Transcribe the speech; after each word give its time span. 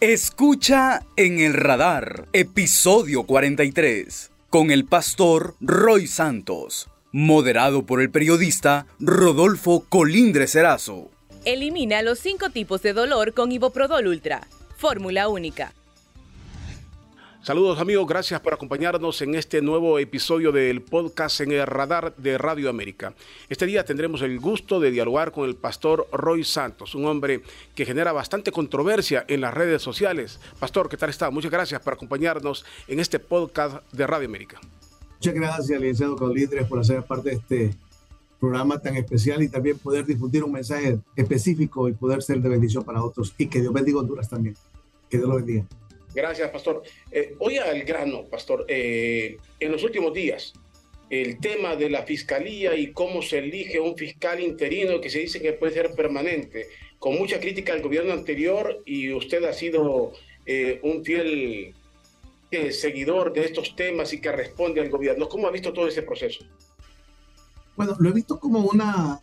Escucha 0.00 1.04
en 1.16 1.40
el 1.40 1.52
radar, 1.52 2.26
episodio 2.32 3.24
43, 3.24 4.30
con 4.48 4.70
el 4.70 4.86
pastor 4.86 5.56
Roy 5.60 6.06
Santos, 6.06 6.88
moderado 7.12 7.84
por 7.84 8.00
el 8.00 8.10
periodista 8.10 8.86
Rodolfo 8.98 9.84
Colindre 9.90 10.46
Serazo. 10.46 11.10
Elimina 11.44 12.00
los 12.00 12.18
cinco 12.18 12.48
tipos 12.48 12.80
de 12.80 12.94
dolor 12.94 13.34
con 13.34 13.52
Iboprodol 13.52 14.06
Ultra, 14.06 14.48
fórmula 14.78 15.28
única. 15.28 15.74
Saludos 17.42 17.80
amigos, 17.80 18.06
gracias 18.06 18.38
por 18.42 18.52
acompañarnos 18.52 19.22
en 19.22 19.34
este 19.34 19.62
nuevo 19.62 19.98
episodio 19.98 20.52
del 20.52 20.82
podcast 20.82 21.40
en 21.40 21.52
el 21.52 21.66
radar 21.66 22.14
de 22.16 22.36
Radio 22.36 22.68
América. 22.68 23.14
Este 23.48 23.64
día 23.64 23.82
tendremos 23.82 24.20
el 24.20 24.38
gusto 24.38 24.78
de 24.78 24.90
dialogar 24.90 25.32
con 25.32 25.48
el 25.48 25.56
pastor 25.56 26.06
Roy 26.12 26.44
Santos, 26.44 26.94
un 26.94 27.06
hombre 27.06 27.40
que 27.74 27.86
genera 27.86 28.12
bastante 28.12 28.52
controversia 28.52 29.24
en 29.26 29.40
las 29.40 29.54
redes 29.54 29.80
sociales. 29.80 30.38
Pastor, 30.58 30.90
¿qué 30.90 30.98
tal 30.98 31.08
está? 31.08 31.30
Muchas 31.30 31.50
gracias 31.50 31.80
por 31.80 31.94
acompañarnos 31.94 32.66
en 32.86 33.00
este 33.00 33.18
podcast 33.18 33.90
de 33.90 34.06
Radio 34.06 34.28
América. 34.28 34.60
Muchas 35.14 35.34
gracias, 35.34 35.80
licenciado 35.80 36.16
Colindres, 36.16 36.68
por 36.68 36.80
hacer 36.80 37.02
parte 37.04 37.30
de 37.30 37.36
este 37.36 37.74
programa 38.38 38.78
tan 38.78 38.96
especial 38.96 39.42
y 39.42 39.48
también 39.48 39.78
poder 39.78 40.04
difundir 40.04 40.44
un 40.44 40.52
mensaje 40.52 40.98
específico 41.16 41.88
y 41.88 41.94
poder 41.94 42.22
ser 42.22 42.42
de 42.42 42.50
bendición 42.50 42.84
para 42.84 43.02
otros. 43.02 43.34
Y 43.38 43.46
que 43.46 43.62
Dios 43.62 43.72
bendiga 43.72 44.00
Honduras 44.00 44.28
también. 44.28 44.54
Que 45.08 45.16
Dios 45.16 45.28
lo 45.28 45.36
bendiga. 45.36 45.64
Gracias, 46.14 46.50
Pastor. 46.50 46.82
Eh, 47.10 47.34
hoy 47.38 47.58
al 47.58 47.82
grano, 47.82 48.24
Pastor. 48.24 48.64
Eh, 48.68 49.38
en 49.58 49.72
los 49.72 49.84
últimos 49.84 50.12
días, 50.12 50.52
el 51.08 51.38
tema 51.38 51.76
de 51.76 51.90
la 51.90 52.02
fiscalía 52.02 52.74
y 52.74 52.92
cómo 52.92 53.22
se 53.22 53.38
elige 53.38 53.80
un 53.80 53.96
fiscal 53.96 54.40
interino 54.40 55.00
que 55.00 55.10
se 55.10 55.20
dice 55.20 55.40
que 55.40 55.52
puede 55.52 55.72
ser 55.72 55.92
permanente, 55.94 56.66
con 56.98 57.16
mucha 57.16 57.40
crítica 57.40 57.72
al 57.72 57.82
gobierno 57.82 58.12
anterior 58.12 58.82
y 58.84 59.12
usted 59.12 59.44
ha 59.44 59.52
sido 59.52 60.12
eh, 60.46 60.80
un 60.82 61.04
fiel 61.04 61.74
seguidor 62.72 63.32
de 63.32 63.44
estos 63.44 63.76
temas 63.76 64.12
y 64.12 64.20
que 64.20 64.32
responde 64.32 64.80
al 64.80 64.90
gobierno. 64.90 65.28
¿Cómo 65.28 65.46
ha 65.46 65.52
visto 65.52 65.72
todo 65.72 65.86
ese 65.86 66.02
proceso? 66.02 66.44
Bueno, 67.76 67.96
lo 68.00 68.10
he 68.10 68.12
visto 68.12 68.40
como 68.40 68.64
una, 68.64 69.20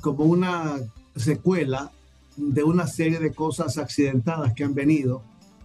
como 0.00 0.24
una 0.24 0.80
secuela 1.14 1.92
de 2.36 2.62
una 2.62 2.86
serie 2.86 3.18
de 3.18 3.34
cosas 3.34 3.76
accidentadas 3.76 4.54
que 4.54 4.64
han 4.64 4.74
venido 4.74 5.22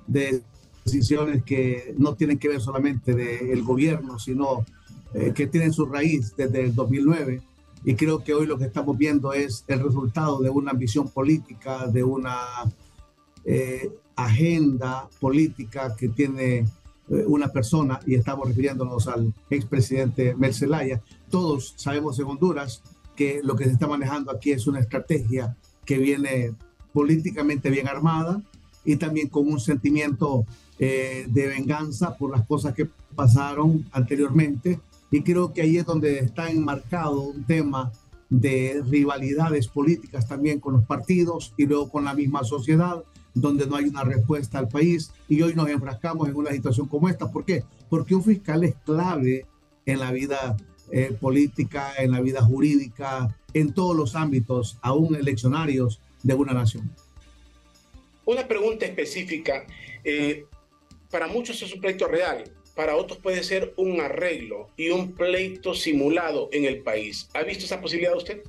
de 0.07 0.41
decisiones 0.85 1.43
que 1.43 1.95
no 1.97 2.13
tienen 2.13 2.37
que 2.37 2.47
ver 2.47 2.61
solamente 2.61 3.15
del 3.15 3.63
gobierno, 3.63 4.19
sino 4.19 4.65
eh, 5.13 5.33
que 5.33 5.47
tienen 5.47 5.73
su 5.73 5.85
raíz 5.87 6.35
desde 6.37 6.63
el 6.63 6.75
2009. 6.75 7.41
Y 7.83 7.95
creo 7.95 8.23
que 8.23 8.33
hoy 8.33 8.45
lo 8.45 8.57
que 8.57 8.65
estamos 8.65 8.97
viendo 8.97 9.33
es 9.33 9.65
el 9.67 9.79
resultado 9.79 10.39
de 10.39 10.49
una 10.49 10.71
ambición 10.71 11.09
política, 11.09 11.87
de 11.87 12.03
una 12.03 12.37
eh, 13.43 13.91
agenda 14.15 15.09
política 15.19 15.95
que 15.95 16.09
tiene 16.09 16.57
eh, 16.57 16.65
una 17.25 17.47
persona, 17.47 17.99
y 18.05 18.13
estamos 18.13 18.47
refiriéndonos 18.47 19.07
al 19.07 19.33
expresidente 19.49 20.35
Mel 20.35 20.53
Zelaya. 20.53 21.01
Todos 21.31 21.73
sabemos 21.77 22.19
en 22.19 22.25
Honduras 22.25 22.83
que 23.15 23.41
lo 23.43 23.55
que 23.55 23.65
se 23.65 23.71
está 23.71 23.87
manejando 23.87 24.31
aquí 24.31 24.51
es 24.51 24.67
una 24.67 24.79
estrategia 24.79 25.55
que 25.83 25.97
viene 25.97 26.53
políticamente 26.93 27.69
bien 27.69 27.87
armada 27.87 28.41
y 28.83 28.97
también 28.97 29.29
con 29.29 29.47
un 29.47 29.59
sentimiento 29.59 30.45
eh, 30.79 31.25
de 31.27 31.47
venganza 31.47 32.17
por 32.17 32.31
las 32.31 32.45
cosas 32.45 32.73
que 32.73 32.87
pasaron 33.15 33.85
anteriormente. 33.91 34.79
Y 35.11 35.21
creo 35.21 35.53
que 35.53 35.61
ahí 35.61 35.77
es 35.77 35.85
donde 35.85 36.19
está 36.19 36.49
enmarcado 36.49 37.21
un 37.21 37.45
tema 37.45 37.91
de 38.29 38.83
rivalidades 38.85 39.67
políticas 39.67 40.27
también 40.27 40.59
con 40.59 40.73
los 40.73 40.83
partidos 40.83 41.53
y 41.57 41.65
luego 41.65 41.89
con 41.89 42.03
la 42.03 42.13
misma 42.13 42.43
sociedad, 42.43 43.03
donde 43.33 43.67
no 43.67 43.75
hay 43.75 43.85
una 43.85 44.03
respuesta 44.03 44.59
al 44.59 44.67
país. 44.67 45.11
Y 45.29 45.41
hoy 45.41 45.53
nos 45.55 45.69
enfrascamos 45.69 46.27
en 46.27 46.35
una 46.35 46.51
situación 46.51 46.87
como 46.87 47.07
esta. 47.07 47.31
¿Por 47.31 47.45
qué? 47.45 47.63
Porque 47.89 48.15
un 48.15 48.23
fiscal 48.23 48.63
es 48.63 48.75
clave 48.85 49.45
en 49.85 49.99
la 49.99 50.11
vida 50.11 50.57
eh, 50.91 51.15
política, 51.19 51.93
en 51.97 52.11
la 52.11 52.21
vida 52.21 52.41
jurídica, 52.41 53.35
en 53.53 53.73
todos 53.73 53.95
los 53.95 54.15
ámbitos, 54.15 54.77
aún 54.81 55.15
eleccionarios 55.15 56.01
de 56.23 56.33
una 56.33 56.53
nación. 56.53 56.91
Una 58.25 58.47
pregunta 58.47 58.85
específica. 58.85 59.65
Eh, 60.03 60.45
para 61.15 61.29
muchos 61.29 61.61
es 61.61 61.73
un 61.73 61.79
pleito 61.79 62.09
real, 62.09 62.43
para 62.75 62.97
otros 62.97 63.19
puede 63.19 63.41
ser 63.41 63.73
un 63.77 64.01
arreglo 64.01 64.67
y 64.75 64.89
un 64.89 65.13
pleito 65.13 65.73
simulado 65.73 66.49
en 66.51 66.65
el 66.65 66.81
país. 66.81 67.29
¿Ha 67.33 67.43
visto 67.43 67.63
esa 67.63 67.79
posibilidad 67.79 68.17
usted? 68.17 68.43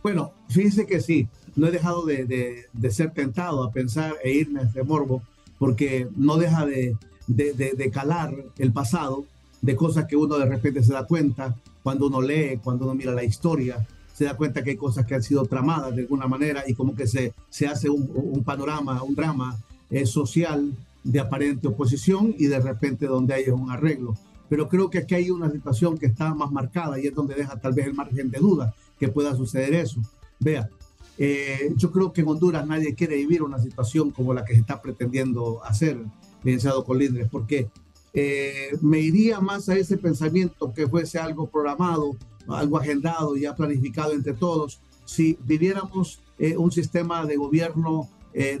Bueno, 0.00 0.32
fíjese 0.48 0.86
que 0.86 1.00
sí, 1.00 1.26
no 1.56 1.66
he 1.66 1.72
dejado 1.72 2.06
de, 2.06 2.68
ser 2.88 3.10
tentado 3.10 3.64
a 3.64 3.72
pensar 3.72 4.14
e 4.22 4.30
irme 4.30 4.60
a 4.60 4.62
este 4.62 4.84
morbo, 4.84 5.24
porque 5.58 6.06
no 6.14 6.36
deja 6.36 6.64
de, 6.64 6.96
de, 7.26 7.90
calar 7.92 8.32
el 8.56 8.72
pasado, 8.72 9.26
de 9.60 9.74
cosas 9.74 10.06
que 10.06 10.14
uno 10.14 10.38
de 10.38 10.46
repente 10.46 10.84
se 10.84 10.92
da 10.92 11.04
cuenta 11.04 11.56
cuando 11.82 12.06
uno 12.06 12.22
lee, 12.22 12.60
cuando 12.62 12.84
uno 12.84 12.94
mira 12.94 13.10
la 13.10 13.24
historia, 13.24 13.84
se 14.12 14.26
da 14.26 14.36
cuenta 14.36 14.62
que 14.62 14.70
hay 14.70 14.76
cosas 14.76 15.04
que 15.04 15.16
han 15.16 15.22
sido 15.24 15.46
tramadas 15.46 15.96
de 15.96 16.02
alguna 16.02 16.28
manera 16.28 16.62
y 16.64 16.74
como 16.74 16.94
que 16.94 17.08
se, 17.08 17.34
se 17.50 17.66
hace 17.66 17.90
un, 17.90 18.08
un 18.14 18.44
panorama, 18.44 19.02
un 19.02 19.16
drama 19.16 19.58
social 20.04 20.74
de 21.04 21.20
aparente 21.20 21.68
oposición 21.68 22.34
y 22.38 22.46
de 22.46 22.60
repente 22.60 23.06
donde 23.06 23.34
hay 23.34 23.48
un 23.48 23.70
arreglo. 23.70 24.16
Pero 24.48 24.68
creo 24.68 24.90
que 24.90 24.98
aquí 24.98 25.14
hay 25.14 25.30
una 25.30 25.50
situación 25.50 25.96
que 25.96 26.06
está 26.06 26.34
más 26.34 26.50
marcada 26.50 26.98
y 26.98 27.06
es 27.06 27.14
donde 27.14 27.34
deja 27.34 27.56
tal 27.60 27.72
vez 27.72 27.86
el 27.86 27.94
margen 27.94 28.30
de 28.30 28.38
duda 28.38 28.74
que 28.98 29.08
pueda 29.08 29.34
suceder 29.34 29.74
eso. 29.74 30.00
Vea, 30.40 30.68
eh, 31.16 31.72
yo 31.76 31.92
creo 31.92 32.12
que 32.12 32.22
en 32.22 32.28
Honduras 32.28 32.66
nadie 32.66 32.94
quiere 32.94 33.16
vivir 33.16 33.42
una 33.42 33.58
situación 33.58 34.10
como 34.10 34.34
la 34.34 34.44
que 34.44 34.54
se 34.54 34.60
está 34.60 34.82
pretendiendo 34.82 35.62
hacer, 35.64 35.98
licenciado 36.42 36.84
Colindres, 36.84 37.28
porque 37.30 37.68
eh, 38.12 38.70
me 38.80 39.00
iría 39.00 39.40
más 39.40 39.68
a 39.68 39.76
ese 39.76 39.96
pensamiento 39.96 40.72
que 40.72 40.88
fuese 40.88 41.18
algo 41.18 41.48
programado, 41.48 42.16
algo 42.48 42.78
agendado, 42.78 43.36
ya 43.36 43.54
planificado 43.54 44.12
entre 44.12 44.34
todos, 44.34 44.80
si 45.04 45.38
viviéramos 45.44 46.20
eh, 46.38 46.56
un 46.56 46.72
sistema 46.72 47.24
de 47.26 47.36
gobierno 47.36 48.08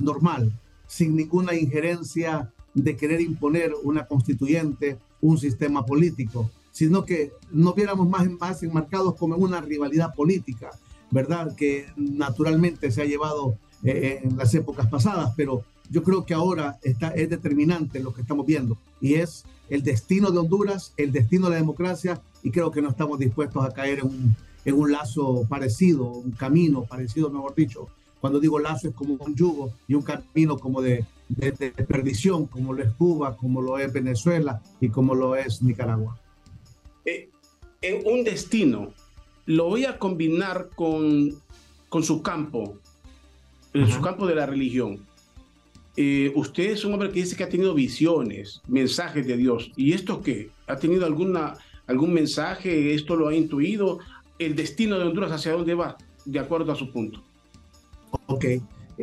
normal, 0.00 0.52
sin 0.86 1.16
ninguna 1.16 1.54
injerencia 1.54 2.52
de 2.74 2.96
querer 2.96 3.20
imponer 3.20 3.72
una 3.82 4.06
constituyente, 4.06 4.98
un 5.20 5.38
sistema 5.38 5.86
político, 5.86 6.50
sino 6.72 7.04
que 7.04 7.32
no 7.52 7.72
viéramos 7.72 8.08
más, 8.08 8.28
más 8.32 8.62
enmarcados 8.62 9.14
como 9.14 9.36
una 9.36 9.60
rivalidad 9.60 10.12
política, 10.14 10.70
¿verdad? 11.10 11.54
Que 11.54 11.86
naturalmente 11.96 12.90
se 12.90 13.02
ha 13.02 13.06
llevado 13.06 13.56
eh, 13.84 14.20
en 14.24 14.36
las 14.36 14.52
épocas 14.54 14.88
pasadas, 14.88 15.32
pero 15.36 15.62
yo 15.90 16.02
creo 16.02 16.24
que 16.24 16.34
ahora 16.34 16.78
está, 16.82 17.08
es 17.10 17.30
determinante 17.30 18.00
lo 18.00 18.12
que 18.12 18.22
estamos 18.22 18.46
viendo 18.46 18.76
y 19.00 19.14
es 19.14 19.44
el 19.68 19.82
destino 19.82 20.30
de 20.30 20.38
Honduras, 20.38 20.92
el 20.96 21.12
destino 21.12 21.46
de 21.46 21.52
la 21.52 21.58
democracia 21.58 22.20
y 22.42 22.50
creo 22.50 22.70
que 22.70 22.82
no 22.82 22.90
estamos 22.90 23.18
dispuestos 23.18 23.64
a 23.64 23.72
caer 23.72 24.00
en 24.00 24.06
un, 24.06 24.36
en 24.64 24.74
un 24.74 24.90
lazo 24.90 25.46
parecido, 25.48 26.06
un 26.06 26.32
camino 26.32 26.84
parecido, 26.84 27.30
mejor 27.30 27.54
dicho, 27.54 27.88
cuando 28.24 28.40
digo 28.40 28.58
lazo 28.58 28.88
es 28.88 28.94
como 28.94 29.18
un 29.20 29.36
yugo 29.36 29.74
y 29.86 29.92
un 29.92 30.00
camino 30.00 30.56
como 30.56 30.80
de, 30.80 31.04
de, 31.28 31.52
perdición, 31.86 32.46
como 32.46 32.72
lo 32.72 32.82
es 32.82 32.90
Cuba, 32.94 33.36
como 33.36 33.60
lo 33.60 33.78
es 33.78 33.92
Venezuela 33.92 34.62
y 34.80 34.88
como 34.88 35.14
lo 35.14 35.36
es 35.36 35.60
Nicaragua. 35.60 36.18
Eh, 37.04 37.28
en 37.82 38.00
un 38.10 38.24
destino, 38.24 38.94
lo 39.44 39.66
voy 39.66 39.84
a 39.84 39.98
combinar 39.98 40.70
con, 40.74 41.34
con 41.90 42.02
su 42.02 42.22
campo, 42.22 42.78
en 43.74 43.90
su 43.90 44.00
campo 44.00 44.26
de 44.26 44.36
la 44.36 44.46
religión. 44.46 45.04
Eh, 45.94 46.32
usted 46.34 46.70
es 46.70 46.86
un 46.86 46.94
hombre 46.94 47.10
que 47.10 47.20
dice 47.20 47.36
que 47.36 47.44
ha 47.44 47.50
tenido 47.50 47.74
visiones, 47.74 48.62
mensajes 48.66 49.26
de 49.26 49.36
Dios. 49.36 49.70
¿Y 49.76 49.92
esto 49.92 50.22
qué? 50.22 50.48
¿Ha 50.66 50.76
tenido 50.76 51.04
alguna, 51.04 51.58
algún 51.86 52.14
mensaje? 52.14 52.94
¿Esto 52.94 53.16
lo 53.16 53.28
ha 53.28 53.34
intuido? 53.34 53.98
¿El 54.38 54.56
destino 54.56 54.98
de 54.98 55.04
Honduras 55.04 55.30
hacia 55.30 55.52
dónde 55.52 55.74
va? 55.74 55.98
De 56.24 56.38
acuerdo 56.38 56.72
a 56.72 56.74
su 56.74 56.90
punto. 56.90 57.22
Ok, 58.26 58.44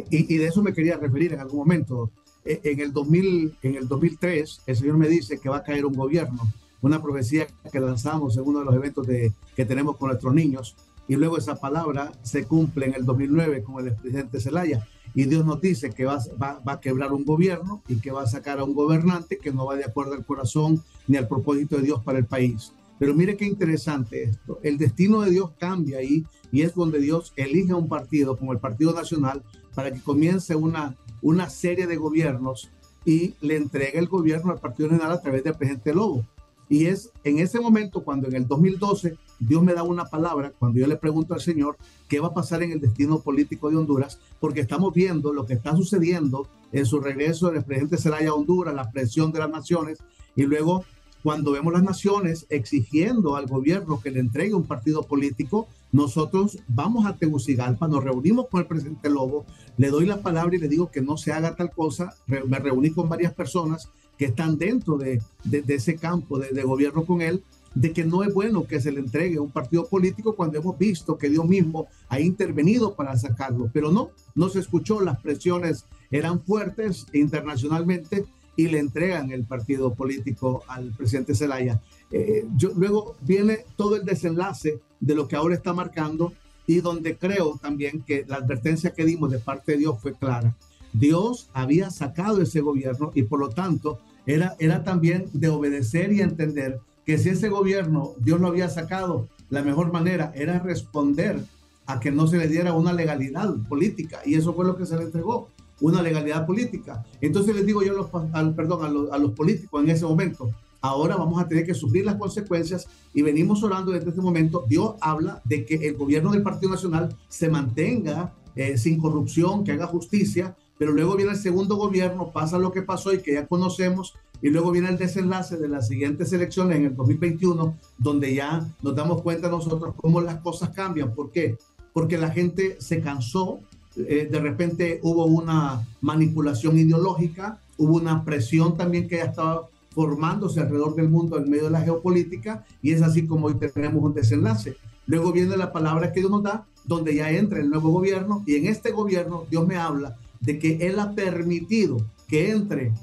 y, 0.09 0.37
de 0.37 0.45
eso 0.45 0.61
me 0.61 0.73
quería 0.73 0.97
referir 0.97 1.33
en 1.33 1.39
algún 1.39 1.59
momento. 1.59 2.11
E, 2.43 2.59
en 2.63 2.79
el, 2.79 2.91
2000, 2.91 3.57
en 3.61 3.75
el 3.75 3.87
2003, 3.87 4.61
el 4.65 4.75
Señor 4.75 4.97
me 4.97 5.07
dice 5.07 5.39
que 5.39 5.49
va 5.49 5.57
a 5.57 5.63
caer 5.63 5.85
un 5.85 5.93
gobierno, 5.93 6.41
una 6.81 7.01
profecía 7.01 7.47
que 7.71 7.79
lanzamos 7.79 8.35
en 8.37 8.43
uno 8.43 8.59
de 8.59 8.65
los 8.65 8.75
eventos 8.75 9.05
de, 9.05 9.31
que 9.55 9.65
tenemos 9.65 9.97
con 9.97 10.09
nuestros 10.09 10.33
niños, 10.33 10.75
y 11.07 11.15
luego 11.15 11.37
esa 11.37 11.55
palabra 11.55 12.11
se 12.23 12.45
cumple 12.45 12.87
en 12.87 12.95
el 12.95 13.05
2009 13.05 13.63
con 13.63 13.85
el 13.85 13.93
presidente 13.95 14.39
Zelaya. 14.39 14.87
Y 15.13 15.25
Dios 15.25 15.45
nos 15.45 15.59
dice 15.59 15.89
que 15.89 16.05
va, 16.05 16.19
va, 16.41 16.61
va, 16.65 16.73
a 16.73 16.79
quebrar 16.79 17.11
un 17.11 17.25
gobierno 17.25 17.83
y 17.89 17.97
que 17.97 18.11
va 18.11 18.23
a 18.23 18.27
sacar 18.27 18.59
a 18.59 18.63
un 18.63 18.73
gobernante 18.73 19.37
que 19.37 19.51
no 19.51 19.65
va 19.65 19.75
de 19.75 19.83
acuerdo 19.83 20.13
al 20.13 20.25
corazón 20.25 20.81
ni 21.07 21.17
al 21.17 21.27
propósito 21.27 21.75
de 21.75 21.83
Dios 21.83 22.01
para 22.01 22.17
el 22.17 22.25
país. 22.25 22.71
Pero 23.01 23.15
mire 23.15 23.35
qué 23.35 23.45
interesante 23.45 24.25
esto. 24.25 24.59
El 24.61 24.77
destino 24.77 25.21
de 25.21 25.31
Dios 25.31 25.49
cambia 25.57 25.97
ahí 25.97 26.23
y 26.51 26.61
es 26.61 26.75
donde 26.75 26.99
Dios 26.99 27.33
elige 27.35 27.71
a 27.71 27.75
un 27.75 27.89
partido 27.89 28.37
como 28.37 28.53
el 28.53 28.59
Partido 28.59 28.93
Nacional 28.93 29.41
para 29.73 29.91
que 29.91 29.99
comience 29.99 30.55
una, 30.55 30.95
una 31.23 31.49
serie 31.49 31.87
de 31.87 31.95
gobiernos 31.95 32.69
y 33.03 33.33
le 33.41 33.55
entrega 33.55 33.99
el 33.99 34.07
gobierno 34.07 34.51
al 34.51 34.59
Partido 34.59 34.89
Nacional 34.89 35.13
a 35.13 35.19
través 35.19 35.43
del 35.43 35.55
presidente 35.55 35.95
Lobo. 35.95 36.23
Y 36.69 36.85
es 36.85 37.11
en 37.23 37.39
ese 37.39 37.59
momento 37.59 38.03
cuando 38.03 38.27
en 38.27 38.35
el 38.35 38.47
2012 38.47 39.17
Dios 39.39 39.63
me 39.63 39.73
da 39.73 39.81
una 39.81 40.05
palabra 40.05 40.53
cuando 40.59 40.79
yo 40.79 40.85
le 40.85 40.95
pregunto 40.95 41.33
al 41.33 41.41
Señor 41.41 41.77
qué 42.07 42.19
va 42.19 42.27
a 42.27 42.33
pasar 42.35 42.61
en 42.61 42.71
el 42.71 42.81
destino 42.81 43.19
político 43.19 43.71
de 43.71 43.77
Honduras, 43.77 44.19
porque 44.39 44.61
estamos 44.61 44.93
viendo 44.93 45.33
lo 45.33 45.47
que 45.47 45.55
está 45.55 45.75
sucediendo 45.75 46.47
en 46.71 46.85
su 46.85 46.99
regreso 46.99 47.49
del 47.49 47.63
presidente 47.63 47.97
Zelaya 47.97 48.29
a 48.29 48.35
Honduras, 48.35 48.75
la 48.75 48.91
presión 48.91 49.31
de 49.31 49.39
las 49.39 49.49
naciones, 49.49 49.97
y 50.35 50.43
luego 50.43 50.85
cuando 51.23 51.51
vemos 51.51 51.73
las 51.73 51.83
naciones 51.83 52.45
exigiendo 52.49 53.35
al 53.35 53.47
gobierno 53.47 53.99
que 54.01 54.11
le 54.11 54.19
entregue 54.19 54.55
un 54.55 54.63
partido 54.63 55.03
político, 55.03 55.67
nosotros 55.91 56.59
vamos 56.67 57.05
a 57.05 57.15
Tegucigalpa, 57.15 57.87
nos 57.87 58.03
reunimos 58.03 58.47
con 58.47 58.61
el 58.61 58.67
presidente 58.67 59.09
Lobo, 59.09 59.45
le 59.77 59.89
doy 59.89 60.05
la 60.05 60.21
palabra 60.21 60.55
y 60.55 60.59
le 60.59 60.67
digo 60.67 60.89
que 60.89 61.01
no 61.01 61.17
se 61.17 61.31
haga 61.31 61.55
tal 61.55 61.71
cosa, 61.71 62.15
me 62.27 62.59
reuní 62.59 62.91
con 62.91 63.09
varias 63.09 63.33
personas 63.33 63.89
que 64.17 64.25
están 64.25 64.57
dentro 64.57 64.97
de, 64.97 65.21
ese 65.67 65.95
campo 65.95 66.39
de, 66.39 66.49
de 66.49 66.63
gobierno 66.63 67.05
con 67.05 67.21
él, 67.21 67.43
de 67.73 67.93
que 67.93 68.03
no 68.03 68.23
es 68.23 68.33
bueno 68.33 68.65
que 68.67 68.81
se 68.81 68.91
le 68.91 68.99
entregue 68.99 69.39
un 69.39 69.51
partido 69.51 69.87
político 69.87 70.35
cuando 70.35 70.57
hemos 70.57 70.77
visto 70.77 71.17
que 71.17 71.29
Dios 71.29 71.45
mismo 71.47 71.87
ha 72.09 72.19
intervenido 72.19 72.95
para 72.95 73.17
sacarlo, 73.17 73.69
pero 73.73 73.91
no, 73.91 74.09
no 74.35 74.49
se 74.49 74.59
escuchó, 74.59 75.01
las 75.01 75.19
presiones 75.21 75.85
eran 76.11 76.41
fuertes 76.41 77.05
internacionalmente 77.13 78.25
y 78.55 78.67
le 78.67 78.79
entregan 78.79 79.31
el 79.31 79.43
partido 79.43 79.93
político 79.93 80.63
al 80.67 80.91
presidente 80.91 81.35
Zelaya. 81.35 81.79
Eh, 82.11 82.45
yo, 82.57 82.71
luego 82.75 83.15
viene 83.21 83.59
todo 83.75 83.95
el 83.95 84.05
desenlace 84.05 84.79
de 84.99 85.15
lo 85.15 85.27
que 85.27 85.35
ahora 85.35 85.55
está 85.55 85.73
marcando 85.73 86.33
y 86.67 86.81
donde 86.81 87.17
creo 87.17 87.57
también 87.61 88.01
que 88.01 88.25
la 88.27 88.37
advertencia 88.37 88.93
que 88.93 89.05
dimos 89.05 89.31
de 89.31 89.39
parte 89.39 89.73
de 89.73 89.79
Dios 89.79 89.97
fue 90.01 90.13
clara. 90.13 90.55
Dios 90.93 91.49
había 91.53 91.89
sacado 91.89 92.41
ese 92.41 92.59
gobierno 92.59 93.11
y 93.15 93.23
por 93.23 93.39
lo 93.39 93.49
tanto 93.49 93.99
era, 94.25 94.55
era 94.59 94.83
también 94.83 95.25
de 95.33 95.49
obedecer 95.49 96.11
y 96.11 96.21
entender 96.21 96.79
que 97.05 97.17
si 97.17 97.29
ese 97.29 97.49
gobierno 97.49 98.13
Dios 98.17 98.39
lo 98.39 98.47
había 98.47 98.69
sacado, 98.69 99.27
la 99.49 99.63
mejor 99.63 99.91
manera 99.91 100.31
era 100.35 100.59
responder 100.59 101.43
a 101.85 101.99
que 101.99 102.11
no 102.11 102.27
se 102.27 102.37
le 102.37 102.47
diera 102.47 102.73
una 102.73 102.93
legalidad 102.93 103.53
política 103.67 104.21
y 104.25 104.35
eso 104.35 104.53
fue 104.53 104.65
lo 104.65 104.77
que 104.77 104.85
se 104.85 104.97
le 104.97 105.03
entregó 105.03 105.49
una 105.81 106.01
legalidad 106.01 106.45
política. 106.45 107.03
Entonces 107.19 107.55
les 107.55 107.65
digo 107.65 107.83
yo 107.83 107.91
a 107.91 107.95
los, 107.95 108.07
al, 108.33 108.55
perdón, 108.55 108.85
a 108.85 108.89
los, 108.89 109.11
a 109.11 109.17
los 109.17 109.31
políticos 109.31 109.83
en 109.83 109.89
ese 109.89 110.05
momento, 110.05 110.51
ahora 110.79 111.15
vamos 111.15 111.41
a 111.41 111.47
tener 111.47 111.65
que 111.65 111.73
sufrir 111.73 112.05
las 112.05 112.15
consecuencias 112.15 112.87
y 113.13 113.21
venimos 113.21 113.61
orando 113.63 113.91
desde 113.91 114.09
este 114.09 114.21
momento. 114.21 114.65
Dios 114.67 114.95
habla 115.01 115.41
de 115.45 115.65
que 115.65 115.75
el 115.75 115.95
gobierno 115.95 116.31
del 116.31 116.43
Partido 116.43 116.71
Nacional 116.71 117.15
se 117.27 117.49
mantenga 117.49 118.33
eh, 118.55 118.77
sin 118.77 118.99
corrupción, 118.99 119.63
que 119.63 119.71
haga 119.71 119.87
justicia, 119.87 120.55
pero 120.77 120.91
luego 120.91 121.15
viene 121.15 121.31
el 121.33 121.37
segundo 121.37 121.75
gobierno, 121.75 122.31
pasa 122.31 122.57
lo 122.57 122.71
que 122.71 122.81
pasó 122.81 123.13
y 123.13 123.19
que 123.19 123.33
ya 123.33 123.47
conocemos, 123.47 124.13
y 124.41 124.49
luego 124.49 124.71
viene 124.71 124.89
el 124.89 124.97
desenlace 124.97 125.57
de 125.57 125.67
las 125.67 125.87
siguientes 125.87 126.33
elecciones 126.33 126.77
en 126.77 126.85
el 126.85 126.95
2021, 126.95 127.77
donde 127.97 128.33
ya 128.33 128.67
nos 128.81 128.95
damos 128.95 129.21
cuenta 129.21 129.49
nosotros 129.49 129.93
cómo 129.95 130.19
las 130.19 130.37
cosas 130.41 130.69
cambian. 130.69 131.13
¿Por 131.13 131.31
qué? 131.31 131.57
Porque 131.93 132.17
la 132.17 132.31
gente 132.31 132.77
se 132.79 132.99
cansó 132.99 133.59
eh, 133.95 134.27
de 134.31 134.39
repente 134.39 134.99
hubo 135.03 135.25
una 135.25 135.85
manipulación 136.01 136.77
ideológica, 136.77 137.59
hubo 137.77 137.97
una 137.97 138.23
presión 138.23 138.77
también 138.77 139.07
que 139.07 139.17
ya 139.17 139.25
estaba 139.25 139.67
formándose 139.93 140.61
alrededor 140.61 140.95
del 140.95 141.09
mundo 141.09 141.37
en 141.37 141.49
medio 141.49 141.65
de 141.65 141.71
la 141.71 141.81
geopolítica 141.81 142.65
y 142.81 142.91
es 142.91 143.01
así 143.01 143.27
como 143.27 143.47
hoy 143.47 143.55
tenemos 143.55 144.03
un 144.03 144.13
desenlace. 144.13 144.77
Luego 145.07 145.31
viene 145.31 145.57
la 145.57 145.73
palabra 145.73 146.13
que 146.13 146.21
Dios 146.21 146.31
nos 146.31 146.43
da, 146.43 146.65
donde 146.85 147.15
ya 147.15 147.29
entra 147.31 147.59
el 147.59 147.69
nuevo 147.69 147.91
gobierno 147.91 148.43
y 148.45 148.55
en 148.55 148.67
este 148.67 148.91
gobierno 148.91 149.45
Dios 149.49 149.67
me 149.67 149.75
habla 149.75 150.17
de 150.39 150.57
que 150.57 150.77
Él 150.87 150.99
ha 150.99 151.13
permitido 151.13 151.97
que 152.27 152.49
entre 152.51 152.93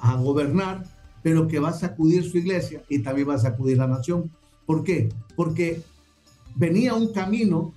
a 0.00 0.16
gobernar, 0.16 0.84
pero 1.22 1.46
que 1.46 1.60
va 1.60 1.70
a 1.70 1.72
sacudir 1.72 2.24
su 2.24 2.38
iglesia 2.38 2.82
y 2.88 2.98
también 2.98 3.28
va 3.28 3.34
a 3.34 3.38
sacudir 3.38 3.78
la 3.78 3.86
nación. 3.86 4.30
¿Por 4.66 4.82
qué? 4.82 5.08
Porque 5.36 5.80
venía 6.56 6.94
un 6.94 7.12
camino 7.12 7.72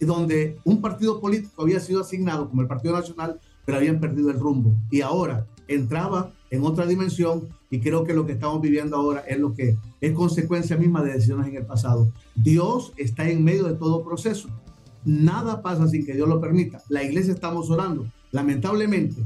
donde 0.00 0.58
un 0.64 0.80
partido 0.80 1.20
político 1.20 1.62
había 1.62 1.80
sido 1.80 2.00
asignado 2.00 2.48
como 2.48 2.62
el 2.62 2.68
Partido 2.68 2.94
Nacional, 2.94 3.40
pero 3.64 3.78
habían 3.78 4.00
perdido 4.00 4.30
el 4.30 4.38
rumbo. 4.38 4.74
Y 4.90 5.00
ahora 5.00 5.46
entraba 5.68 6.30
en 6.50 6.64
otra 6.64 6.86
dimensión 6.86 7.48
y 7.70 7.80
creo 7.80 8.04
que 8.04 8.14
lo 8.14 8.26
que 8.26 8.32
estamos 8.32 8.60
viviendo 8.60 8.96
ahora 8.96 9.20
es 9.20 9.38
lo 9.38 9.54
que 9.54 9.76
es 10.00 10.12
consecuencia 10.12 10.76
misma 10.76 11.02
de 11.02 11.12
decisiones 11.12 11.48
en 11.48 11.56
el 11.56 11.66
pasado. 11.66 12.12
Dios 12.34 12.92
está 12.96 13.28
en 13.28 13.42
medio 13.42 13.64
de 13.64 13.74
todo 13.74 14.04
proceso. 14.04 14.48
Nada 15.04 15.62
pasa 15.62 15.88
sin 15.88 16.06
que 16.06 16.14
Dios 16.14 16.28
lo 16.28 16.40
permita. 16.40 16.82
La 16.88 17.02
iglesia 17.02 17.34
estamos 17.34 17.70
orando. 17.70 18.06
Lamentablemente, 18.30 19.22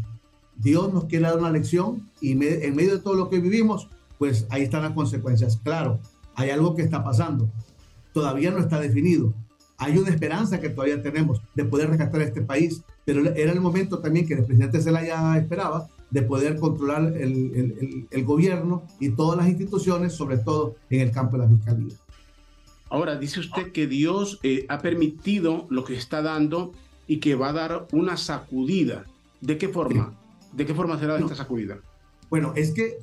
Dios 0.56 0.92
nos 0.92 1.04
quiere 1.04 1.26
dar 1.26 1.38
una 1.38 1.50
lección 1.50 2.08
y 2.20 2.32
en 2.32 2.74
medio 2.74 2.96
de 2.96 3.02
todo 3.02 3.14
lo 3.14 3.28
que 3.28 3.38
vivimos, 3.38 3.88
pues 4.18 4.46
ahí 4.50 4.62
están 4.62 4.82
las 4.82 4.92
consecuencias. 4.92 5.58
Claro, 5.62 6.00
hay 6.34 6.50
algo 6.50 6.74
que 6.74 6.82
está 6.82 7.04
pasando. 7.04 7.48
Todavía 8.12 8.50
no 8.50 8.58
está 8.58 8.80
definido 8.80 9.34
hay 9.78 9.96
una 9.96 10.10
esperanza 10.10 10.60
que 10.60 10.70
todavía 10.70 11.00
tenemos 11.00 11.40
de 11.54 11.64
poder 11.64 11.88
rescatar 11.88 12.20
este 12.20 12.42
país, 12.42 12.82
pero 13.04 13.25
era 13.30 13.52
el 13.52 13.60
momento 13.60 14.00
también 14.00 14.26
que 14.26 14.34
el 14.34 14.44
presidente 14.44 14.82
Zelaya 14.82 15.38
esperaba 15.38 15.86
de 16.10 16.22
poder 16.22 16.58
controlar 16.58 17.14
el, 17.16 18.25
gobierno 18.25 18.82
y 18.98 19.10
todas 19.10 19.38
las 19.38 19.46
instituciones, 19.46 20.14
sobre 20.14 20.38
todo 20.38 20.75
en 20.90 21.00
el 21.00 21.12
campo 21.12 21.36
de 21.36 21.44
la 21.44 21.48
fiscalía. 21.48 21.94
Ahora, 22.90 23.16
dice 23.16 23.38
usted 23.38 23.70
que 23.70 23.86
Dios 23.86 24.40
eh, 24.42 24.66
ha 24.69 24.78
permitido 24.78 25.66
lo 25.70 25.84
que 25.84 25.94
está 25.94 26.22
dando 26.22 26.72
y 27.06 27.20
que 27.20 27.36
va 27.36 27.50
a 27.50 27.52
dar 27.52 27.86
una 27.92 28.16
sacudida. 28.16 29.04
¿De 29.40 29.58
qué 29.58 29.69
forma? 29.69 30.12
¿De 30.52 30.66
qué 30.66 30.75
forma 30.75 30.98
será 30.98 31.19
esta 31.19 31.36
sacudida? 31.36 31.78
Bueno, 32.30 32.52
es 32.56 32.72
que 32.72 32.98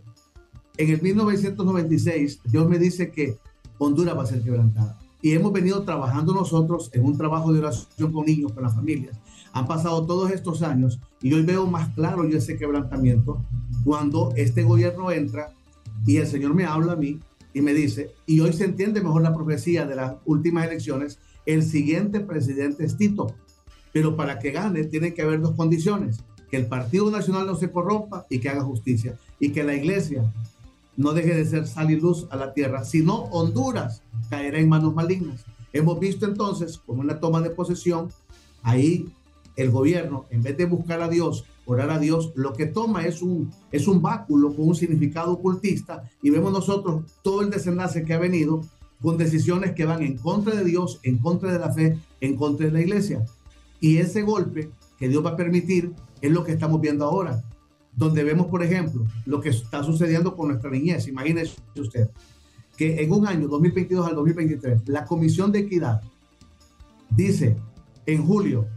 en 0.77 0.89
el 0.89 1.01
1996 1.01 2.42
Dios 2.44 2.68
me 2.68 2.80
dice 2.80 3.12
que 3.12 3.38
Honduras 3.77 4.18
va 4.18 4.24
a 4.24 4.25
ser 4.25 4.42
quebrantada 4.42 4.98
y 5.25 5.33
hemos 5.33 5.51
venido 5.51 5.81
trabajando 5.81 6.36
nosotros 6.36 6.92
en 6.94 7.04
un 7.04 7.18
trabajo 7.18 7.51
de 7.51 7.57
oración 7.57 8.13
con 8.13 8.27
niños, 8.27 8.51
con 8.51 8.62
las 8.62 8.75
familias. 8.75 9.18
Han 9.54 9.66
pasado 9.66 10.06
todos 10.06 10.30
estos 10.30 10.62
años 10.62 11.00
y 11.19 11.33
hoy 11.33 11.42
veo 11.42 11.66
más 11.66 11.89
claro 11.95 12.30
yo 12.30 12.38
ese 12.38 12.57
quebrantamiento 12.57 13.44
cuando 13.83 14.31
este 14.36 14.62
gobierno 14.62 15.10
entra 15.10 15.51
y 16.06 16.18
el 16.18 16.27
Señor 16.27 16.54
me 16.54 16.66
habla 16.66 16.94
a 16.94 16.95
mí 16.95 17.19
y 17.56 17.62
me 17.62 17.74
dice, 17.74 18.12
y 18.27 18.39
hoy 18.39 18.54
se 18.54 18.66
entiende 18.66 19.01
mejor 19.01 19.24
la 19.24 19.33
profecía 19.33 19.88
de 19.88 19.95
las 19.95 20.13
últimas 20.25 20.68
elecciones, 20.68 21.18
el 21.48 21.63
siguiente 21.63 22.19
presidente 22.19 22.86
es 22.86 22.95
Tito, 22.95 23.33
pero 23.92 24.16
para 24.16 24.38
que 24.38 24.51
gane 24.51 24.83
tiene 24.83 25.16
que 25.16 25.24
haber 25.24 25.42
dos 25.42 25.56
condiciones, 25.56 26.19
que 26.51 26.57
el 26.57 26.68
Partido 26.68 27.10
Nacional 27.10 27.48
no 27.48 27.56
se 27.56 27.72
corrompa 27.72 28.27
y 28.30 28.38
que 28.38 28.50
haga 28.50 28.62
justicia, 28.62 29.18
y 29.39 29.50
que 29.50 29.63
la 29.63 29.74
iglesia 29.74 30.31
no 30.98 31.13
deje 31.13 31.33
de 31.33 31.45
ser 31.45 31.66
sal 31.66 31.89
y 31.89 32.00
luz 32.00 32.27
a 32.30 32.36
la 32.36 32.54
tierra, 32.54 32.86
sino 32.86 33.24
Honduras 33.31 34.04
caerá 34.29 34.59
en 34.59 34.69
manos 34.69 34.94
malignas. 34.94 35.45
Hemos 35.73 36.00
visto 36.00 36.25
entonces, 36.25 36.77
como 36.77 37.01
en 37.01 37.07
la 37.07 37.19
toma 37.19 37.41
de 37.41 37.50
posesión, 37.50 38.09
ahí 38.63 39.07
el 39.56 39.71
gobierno, 39.71 40.25
en 40.29 40.44
vez 40.44 40.57
de 40.57 40.65
buscar 40.65 41.01
a 41.01 41.09
Dios, 41.09 41.45
orar 41.65 41.89
a 41.89 42.00
Dios, 42.00 42.31
lo 42.35 42.53
que 42.53 42.65
toma 42.65 43.06
es 43.06 43.21
un, 43.21 43.51
es 43.72 43.88
un 43.88 44.01
báculo 44.01 44.53
con 44.53 44.69
un 44.69 44.75
significado 44.75 45.34
ocultista 45.34 46.10
y 46.22 46.29
vemos 46.29 46.51
nosotros 46.51 47.03
todo 47.22 47.41
el 47.41 47.50
desenlace 47.50 48.03
que 48.03 48.13
ha 48.13 48.19
venido 48.19 48.62
con 49.01 49.17
decisiones 49.17 49.74
que 49.74 49.86
van 49.86 50.01
en 50.03 50.17
contra 50.17 50.55
de 50.55 50.63
Dios, 50.63 51.00
en 51.03 51.17
contra 51.17 51.51
de 51.51 51.60
la 51.60 51.72
fe, 51.72 51.98
en 52.22 52.36
contra 52.36 52.67
de 52.67 52.72
la 52.72 52.81
iglesia. 52.81 53.25
Y 53.79 53.98
ese 53.98 54.22
golpe 54.22 54.69
que 54.98 55.10
Dios 55.10 55.25
va 55.25 55.31
a 55.31 55.36
permitir 55.36 55.91
es 56.22 56.31
lo 56.31 56.43
que 56.43 56.53
estamos 56.53 56.79
viendo 56.81 57.05
ahora 57.05 57.43
donde 57.95 58.24
vemos, 58.24 58.48
por 58.48 58.62
ejemplo, 58.62 59.05
lo 59.25 59.39
que 59.39 59.50
está 59.50 59.84
sucediendo 59.84 60.36
con 60.36 60.50
nuestra 60.50 60.69
niñez. 60.69 61.07
Imagínese 61.07 61.55
usted 61.77 62.10
que 62.77 63.01
en 63.01 63.12
un 63.12 63.27
año, 63.27 63.48
2022 63.48 64.08
al 64.08 64.15
2023, 64.15 64.88
la 64.88 65.05
Comisión 65.05 65.51
de 65.51 65.60
Equidad 65.60 66.01
dice 67.10 67.55
en 68.05 68.25
julio 68.25 68.67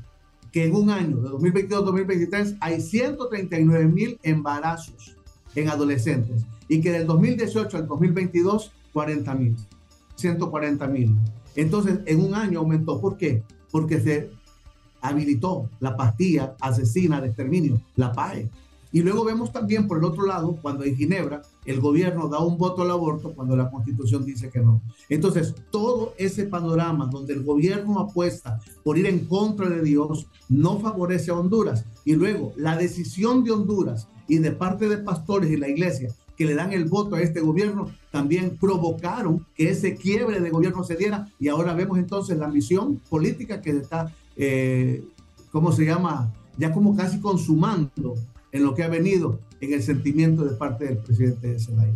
que 0.52 0.64
en 0.64 0.74
un 0.74 0.90
año, 0.90 1.16
de 1.16 1.28
2022 1.30 1.80
al 1.80 1.86
2023, 1.86 2.54
hay 2.60 2.80
139 2.80 3.86
mil 3.86 4.18
embarazos 4.22 5.16
en 5.54 5.68
adolescentes 5.68 6.44
y 6.68 6.80
que 6.80 6.92
del 6.92 7.06
2018 7.06 7.76
al 7.76 7.86
2022, 7.86 8.72
40 8.92 9.34
mil, 9.34 9.56
140 10.16 10.86
mil. 10.88 11.16
Entonces, 11.56 12.00
en 12.06 12.20
un 12.20 12.34
año 12.34 12.60
aumentó. 12.60 13.00
¿Por 13.00 13.16
qué? 13.16 13.42
Porque 13.70 14.00
se 14.00 14.30
habilitó 15.00 15.68
la 15.80 15.96
pastilla 15.96 16.54
asesina 16.60 17.20
de 17.20 17.28
exterminio, 17.28 17.80
la 17.96 18.12
PAE 18.12 18.48
y 18.98 19.02
luego 19.02 19.22
vemos 19.22 19.52
también 19.52 19.86
por 19.86 19.98
el 19.98 20.04
otro 20.04 20.26
lado, 20.26 20.58
cuando 20.60 20.82
en 20.82 20.96
Ginebra 20.96 21.42
el 21.64 21.80
gobierno 21.80 22.26
da 22.26 22.40
un 22.40 22.58
voto 22.58 22.82
al 22.82 22.90
aborto 22.90 23.32
cuando 23.32 23.56
la 23.56 23.70
constitución 23.70 24.24
dice 24.24 24.50
que 24.50 24.58
no. 24.58 24.82
Entonces, 25.08 25.54
todo 25.70 26.14
ese 26.18 26.46
panorama 26.46 27.06
donde 27.06 27.32
el 27.32 27.44
gobierno 27.44 28.00
apuesta 28.00 28.58
por 28.82 28.98
ir 28.98 29.06
en 29.06 29.20
contra 29.26 29.68
de 29.68 29.82
Dios 29.82 30.26
no 30.48 30.80
favorece 30.80 31.30
a 31.30 31.34
Honduras. 31.34 31.84
Y 32.04 32.16
luego, 32.16 32.52
la 32.56 32.76
decisión 32.76 33.44
de 33.44 33.52
Honduras 33.52 34.08
y 34.26 34.38
de 34.38 34.50
parte 34.50 34.88
de 34.88 34.98
pastores 34.98 35.48
y 35.52 35.56
la 35.56 35.68
iglesia 35.68 36.12
que 36.36 36.44
le 36.44 36.56
dan 36.56 36.72
el 36.72 36.86
voto 36.86 37.14
a 37.14 37.20
este 37.20 37.40
gobierno 37.40 37.92
también 38.10 38.58
provocaron 38.60 39.46
que 39.54 39.70
ese 39.70 39.94
quiebre 39.94 40.40
de 40.40 40.50
gobierno 40.50 40.82
se 40.82 40.96
diera. 40.96 41.28
Y 41.38 41.46
ahora 41.46 41.72
vemos 41.72 41.98
entonces 41.98 42.36
la 42.36 42.46
ambición 42.46 43.00
política 43.08 43.62
que 43.62 43.70
está, 43.70 44.12
eh, 44.36 45.04
¿cómo 45.52 45.70
se 45.70 45.84
llama? 45.84 46.34
Ya 46.56 46.72
como 46.72 46.96
casi 46.96 47.20
consumando 47.20 48.16
en 48.52 48.64
lo 48.64 48.74
que 48.74 48.82
ha 48.82 48.88
venido 48.88 49.40
en 49.60 49.72
el 49.72 49.82
sentimiento 49.82 50.44
de 50.44 50.56
parte 50.56 50.86
del 50.86 50.98
presidente 50.98 51.48
de 51.48 51.60
Zelaya. 51.60 51.94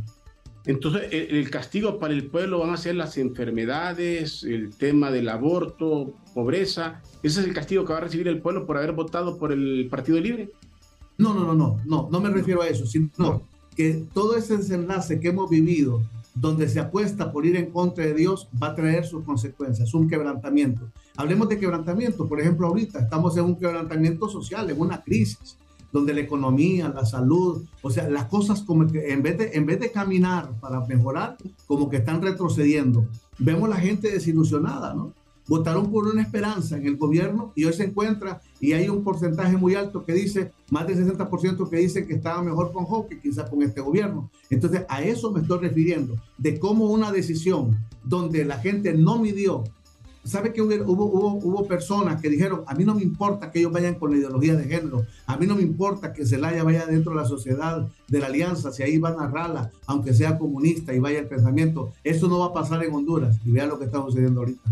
Entonces, 0.64 1.08
el, 1.10 1.50
castigo 1.50 1.98
para 1.98 2.14
el 2.14 2.26
pueblo 2.26 2.60
van 2.60 2.70
a 2.70 2.76
ser 2.76 2.94
las 2.94 3.18
enfermedades, 3.18 4.44
el 4.44 4.74
tema 4.76 5.10
del 5.10 5.28
aborto, 5.28 6.14
pobreza. 6.34 7.00
¿Ese 7.22 7.40
es 7.40 7.46
el 7.46 7.54
castigo 7.54 7.84
que 7.84 7.92
va 7.92 7.98
a 7.98 8.02
recibir 8.02 8.28
el 8.28 8.40
pueblo 8.40 8.64
por 8.64 8.76
haber 8.76 8.92
votado 8.92 9.38
por 9.38 9.52
el 9.52 9.88
Partido 9.90 10.20
Libre? 10.20 10.52
No, 11.18 11.34
no, 11.34 11.46
no, 11.46 11.54
no, 11.54 11.80
no, 11.84 12.08
no 12.10 12.20
me 12.20 12.30
refiero 12.30 12.62
a 12.62 12.68
eso, 12.68 12.86
sino 12.86 13.42
que 13.74 14.04
todo 14.14 14.36
ese 14.36 14.56
desenlace 14.56 15.18
que 15.18 15.28
hemos 15.28 15.50
vivido, 15.50 16.00
donde 16.34 16.68
se 16.68 16.78
apuesta 16.78 17.32
por 17.32 17.44
ir 17.44 17.56
en 17.56 17.70
contra 17.70 18.04
de 18.04 18.14
Dios, 18.14 18.48
va 18.62 18.68
a 18.68 18.74
traer 18.74 19.04
sus 19.04 19.24
consecuencias, 19.24 19.92
un 19.94 20.08
quebrantamiento. 20.08 20.92
Hablemos 21.16 21.48
de 21.48 21.58
quebrantamiento, 21.58 22.28
por 22.28 22.40
ejemplo, 22.40 22.68
ahorita 22.68 23.00
estamos 23.00 23.36
en 23.36 23.44
un 23.44 23.56
quebrantamiento 23.56 24.28
social, 24.28 24.70
en 24.70 24.80
una 24.80 25.02
crisis 25.02 25.58
donde 25.92 26.14
la 26.14 26.20
economía, 26.20 26.88
la 26.88 27.04
salud, 27.04 27.64
o 27.82 27.90
sea, 27.90 28.08
las 28.08 28.24
cosas 28.24 28.62
como 28.62 28.86
que 28.86 29.12
en 29.12 29.22
vez 29.22 29.38
de, 29.38 29.50
en 29.52 29.66
vez 29.66 29.78
de 29.78 29.92
caminar 29.92 30.50
para 30.60 30.80
mejorar, 30.86 31.36
como 31.66 31.88
que 31.88 31.98
están 31.98 32.22
retrocediendo. 32.22 33.06
Vemos 33.38 33.68
la 33.68 33.76
gente 33.76 34.10
desilusionada, 34.10 34.94
¿no? 34.94 35.12
Votaron 35.48 35.90
por 35.90 36.06
una 36.06 36.22
esperanza 36.22 36.76
en 36.76 36.86
el 36.86 36.96
gobierno 36.96 37.52
y 37.56 37.64
hoy 37.64 37.72
se 37.72 37.84
encuentra 37.84 38.40
y 38.60 38.72
hay 38.72 38.88
un 38.88 39.02
porcentaje 39.02 39.56
muy 39.56 39.74
alto 39.74 40.04
que 40.04 40.12
dice, 40.12 40.52
más 40.70 40.86
del 40.86 41.04
60% 41.04 41.68
que 41.68 41.76
dice 41.76 42.06
que 42.06 42.14
estaba 42.14 42.42
mejor 42.42 42.72
con 42.72 42.86
que 43.08 43.20
quizás 43.20 43.50
con 43.50 43.62
este 43.62 43.80
gobierno. 43.80 44.30
Entonces 44.50 44.86
a 44.88 45.02
eso 45.02 45.32
me 45.32 45.40
estoy 45.40 45.58
refiriendo, 45.58 46.14
de 46.38 46.58
cómo 46.60 46.86
una 46.86 47.10
decisión 47.10 47.76
donde 48.04 48.44
la 48.44 48.58
gente 48.58 48.94
no 48.94 49.18
midió 49.18 49.64
¿Sabe 50.24 50.52
que 50.52 50.62
hubo, 50.62 50.74
hubo, 50.84 51.34
hubo, 51.34 51.66
personas 51.66 52.20
que 52.20 52.28
dijeron, 52.28 52.62
a 52.66 52.74
mí 52.74 52.84
no 52.84 52.94
me 52.94 53.02
importa 53.02 53.50
que 53.50 53.58
ellos 53.58 53.72
vayan 53.72 53.96
con 53.96 54.12
la 54.12 54.18
ideología 54.18 54.54
de 54.54 54.64
género, 54.64 55.04
a 55.26 55.36
mí 55.36 55.46
no 55.46 55.56
me 55.56 55.62
importa 55.62 56.12
que 56.12 56.24
Zelaya 56.24 56.62
vaya 56.62 56.86
dentro 56.86 57.12
de 57.12 57.18
la 57.18 57.24
sociedad 57.24 57.88
de 58.06 58.18
la 58.20 58.26
alianza, 58.26 58.70
si 58.70 58.84
ahí 58.84 58.98
van 58.98 59.14
a 59.14 59.24
narrarla, 59.24 59.70
aunque 59.86 60.14
sea 60.14 60.38
comunista 60.38 60.94
y 60.94 61.00
vaya 61.00 61.18
el 61.18 61.26
pensamiento, 61.26 61.92
eso 62.04 62.28
no 62.28 62.38
va 62.38 62.46
a 62.46 62.52
pasar 62.52 62.84
en 62.84 62.94
Honduras. 62.94 63.36
Y 63.44 63.50
vea 63.50 63.66
lo 63.66 63.78
que 63.78 63.86
está 63.86 64.00
sucediendo 64.00 64.40
ahorita. 64.40 64.62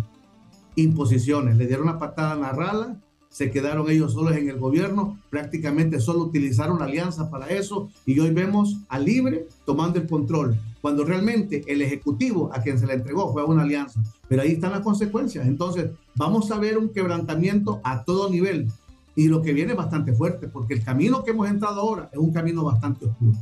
Imposiciones, 0.76 1.56
le 1.56 1.66
dieron 1.66 1.88
una 1.88 1.98
patada 1.98 2.32
a 2.32 2.36
Narrala 2.36 3.00
se 3.30 3.50
quedaron 3.50 3.88
ellos 3.88 4.12
solos 4.12 4.36
en 4.36 4.48
el 4.48 4.58
gobierno, 4.58 5.18
prácticamente 5.30 6.00
solo 6.00 6.24
utilizaron 6.24 6.80
la 6.80 6.86
alianza 6.86 7.30
para 7.30 7.48
eso 7.48 7.88
y 8.04 8.18
hoy 8.18 8.32
vemos 8.32 8.78
a 8.88 8.98
Libre 8.98 9.46
tomando 9.64 10.00
el 10.00 10.08
control, 10.08 10.58
cuando 10.80 11.04
realmente 11.04 11.62
el 11.66 11.82
Ejecutivo 11.82 12.50
a 12.52 12.62
quien 12.62 12.78
se 12.78 12.86
le 12.86 12.94
entregó 12.94 13.32
fue 13.32 13.42
a 13.42 13.44
una 13.44 13.62
alianza. 13.62 14.02
Pero 14.28 14.42
ahí 14.42 14.52
están 14.52 14.72
las 14.72 14.80
consecuencias. 14.80 15.46
Entonces, 15.46 15.90
vamos 16.14 16.50
a 16.50 16.58
ver 16.58 16.78
un 16.78 16.90
quebrantamiento 16.90 17.80
a 17.84 18.04
todo 18.04 18.30
nivel 18.30 18.68
y 19.14 19.28
lo 19.28 19.42
que 19.42 19.52
viene 19.52 19.72
es 19.72 19.78
bastante 19.78 20.12
fuerte, 20.12 20.48
porque 20.48 20.74
el 20.74 20.84
camino 20.84 21.24
que 21.24 21.32
hemos 21.32 21.48
entrado 21.48 21.80
ahora 21.80 22.08
es 22.12 22.18
un 22.18 22.32
camino 22.32 22.64
bastante 22.64 23.06
oscuro. 23.06 23.36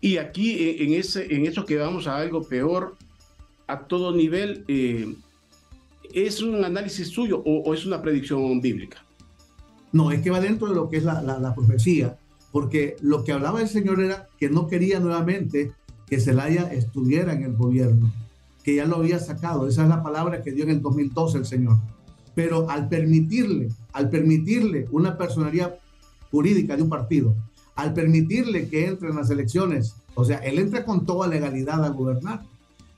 Y 0.00 0.18
aquí, 0.18 0.52
eh, 0.52 0.84
en, 0.84 0.92
ese, 0.92 1.34
en 1.34 1.46
eso 1.46 1.64
que 1.64 1.76
vamos 1.76 2.06
a 2.06 2.16
algo 2.16 2.42
peor, 2.42 2.96
a 3.66 3.86
todo 3.86 4.14
nivel, 4.14 4.64
eh, 4.68 5.14
¿Es 6.12 6.42
un 6.42 6.64
análisis 6.64 7.08
suyo 7.08 7.42
o, 7.44 7.74
es 7.74 7.86
una 7.86 8.00
predicción 8.00 8.60
bíblica? 8.60 9.04
No, 9.92 10.10
es 10.10 10.22
que 10.22 10.30
va 10.30 10.40
dentro 10.40 10.68
de 10.68 10.74
lo 10.74 10.88
que 10.88 10.98
es 10.98 11.04
la, 11.04 11.52
profecía, 11.54 12.18
porque 12.56 12.96
lo 13.02 13.22
que 13.22 13.32
hablaba 13.32 13.60
el 13.60 13.68
Señor 13.68 14.00
era 14.00 14.30
que 14.38 14.48
no 14.48 14.66
quería 14.66 14.98
nuevamente 14.98 15.72
que 16.06 16.18
Zelaya 16.18 16.72
estuviera 16.72 17.34
en 17.34 17.42
el 17.42 17.54
gobierno, 17.54 18.10
que 18.64 18.76
ya 18.76 18.86
lo 18.86 18.96
había 18.96 19.18
sacado. 19.18 19.68
Esa 19.68 19.82
es 19.82 19.90
la 19.90 20.02
palabra 20.02 20.42
que 20.42 20.52
dio 20.52 20.64
en 20.64 20.70
el 20.70 20.80
2012 20.80 21.36
el 21.36 21.44
Señor. 21.44 21.76
Pero 22.34 22.70
al 22.70 22.88
permitirle, 22.88 23.68
al 23.92 24.08
permitirle 24.08 24.88
una 24.90 25.18
personalidad 25.18 25.76
jurídica 26.30 26.78
de 26.78 26.82
un 26.84 26.88
partido, 26.88 27.34
al 27.74 27.92
permitirle 27.92 28.70
que 28.70 28.86
entre 28.86 29.10
en 29.10 29.16
las 29.16 29.28
elecciones, 29.28 29.96
o 30.14 30.24
sea, 30.24 30.38
él 30.38 30.58
entra 30.58 30.86
con 30.86 31.04
toda 31.04 31.28
legalidad 31.28 31.84
a 31.84 31.90
gobernar 31.90 32.40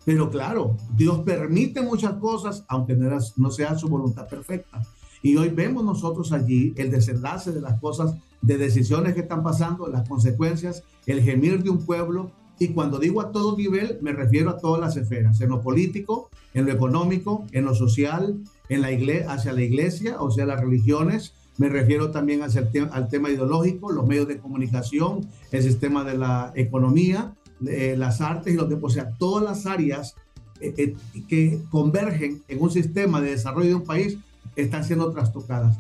pero 0.09 0.31
claro, 0.31 0.75
Dios 0.97 1.19
permite 1.19 1.83
muchas 1.83 2.15
cosas, 2.15 2.65
aunque 2.69 2.97
no, 2.97 3.51
sea 3.51 3.77
su 3.77 3.89
voluntad 3.89 4.27
perfecta. 4.27 4.81
Y 5.23 5.37
hoy 5.37 5.49
vemos 5.49 5.85
nosotros 5.85 6.33
allí 6.33 6.73
el 6.77 6.91
desenlace 6.91 7.53
de 7.53 7.61
las 7.61 7.81
cosas, 7.81 8.15
de 8.41 8.57
decisiones 8.57 9.15
que 9.15 9.21
están 9.21 9.43
pasando, 9.43 9.89
las 9.89 10.09
consecuencias, 10.09 10.85
el 11.07 11.23
gemir 11.23 11.63
de 11.63 11.71
un 11.71 11.85
pueblo. 11.85 12.31
Y 12.59 12.69
cuando 12.69 12.99
digo 12.99 13.21
a 13.21 13.31
todo 13.31 13.57
nivel, 13.57 13.99
me 14.01 14.13
refiero 14.13 14.51
a 14.51 14.59
todas 14.59 14.81
las 14.81 14.97
esferas, 14.97 15.41
en 15.41 15.51
lo 15.51 15.61
político, 15.61 16.29
en 16.55 16.67
lo 16.67 16.73
económico, 16.73 17.47
en 17.53 17.65
lo 17.65 17.75
social, 17.75 18.39
en 18.69 18.81
la 18.81 18.93
iglesia, 18.93 19.33
hacia 19.33 19.53
la 19.53 19.63
iglesia, 19.63 20.21
o 20.21 20.31
sea, 20.31 20.47
las 20.47 20.61
religiones. 20.61 21.35
Me 21.57 21.69
refiero 21.69 22.11
también 22.11 22.43
hacia 22.43 22.69
al 22.93 23.09
tema 23.09 23.31
ideológico, 23.31 23.91
los 23.91 24.07
medios 24.07 24.29
de 24.29 24.39
comunicación, 24.39 25.29
el 25.51 25.63
sistema 25.63 26.05
de 26.05 26.17
la 26.17 26.53
economía, 26.55 27.35
eh, 27.67 27.97
las 27.97 28.21
artes 28.21 28.55
y 28.55 28.57
los 28.57 28.69
deportes, 28.69 28.99
o 28.99 29.03
sea, 29.03 29.17
todas 29.19 29.43
las 29.43 29.67
áreas 29.67 30.15
eh, 30.61 30.75
eh, 30.77 30.97
que 31.29 31.61
convergen 31.71 32.43
en 32.49 32.61
un 32.61 32.71
sistema 32.71 33.21
de 33.21 33.31
desarrollo 33.31 33.69
de 33.69 33.75
un 33.77 33.85
país 33.85 34.19
están 34.63 34.85
siendo 34.85 35.11
trastocadas. 35.11 35.77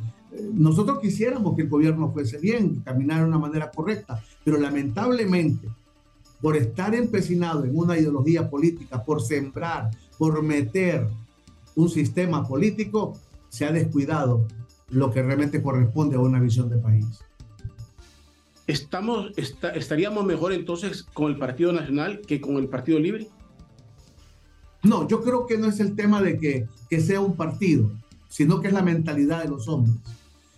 Nosotros 0.53 1.01
quisiéramos 1.01 1.57
que 1.57 1.63
el 1.63 1.69
gobierno 1.69 2.11
fuese 2.13 2.39
bien, 2.39 2.81
caminara 2.85 3.23
de 3.23 3.29
una 3.29 3.39
manera 3.39 3.71
correcta, 3.71 4.23
pero 4.45 4.59
lamentablemente, 4.59 5.69
por 6.41 6.57
estar 6.57 6.95
empecinado 6.95 7.65
en 7.65 7.77
una 7.77 7.99
ideología 7.99 8.49
política, 8.49 9.03
por 9.05 9.23
sembrar, 9.23 9.91
por 10.17 10.43
meter 10.43 11.09
un 11.75 11.89
sistema 11.89 12.47
político, 12.47 13.19
se 13.49 13.65
ha 13.65 13.73
descuidado 13.73 14.47
lo 14.91 15.11
que 15.11 15.23
realmente 15.23 15.63
corresponde 15.63 16.17
a 16.17 16.21
una 16.21 16.41
visión 16.41 16.69
de 16.69 16.77
país 16.77 17.07
estamos, 18.69 19.33
¿estaríamos 19.75 20.25
mejor 20.25 20.53
entonces 20.53 21.03
con 21.03 21.33
el 21.33 21.39
Partido 21.39 21.73
Nacional 21.73 22.21
que 22.21 22.41
con 22.41 22.57
el 22.59 22.69
Partido 22.69 23.01
Libre? 23.01 23.27
No, 24.83 25.09
yo 25.09 25.23
creo 25.23 25.47
que 25.47 25.59
no 25.59 25.67
es 25.67 25.81
el 25.81 25.97
tema 25.97 26.23
de 26.23 26.39
que, 26.39 26.69
que 26.89 27.01
sea 27.01 27.21
un 27.21 27.35
partido, 27.35 27.91
sino 28.29 28.61
que 28.61 28.69
es 28.69 28.75
la 28.75 28.83
mentalidad 28.83 29.43
de 29.43 29.51
los 29.51 29.69
hombres. 29.69 29.97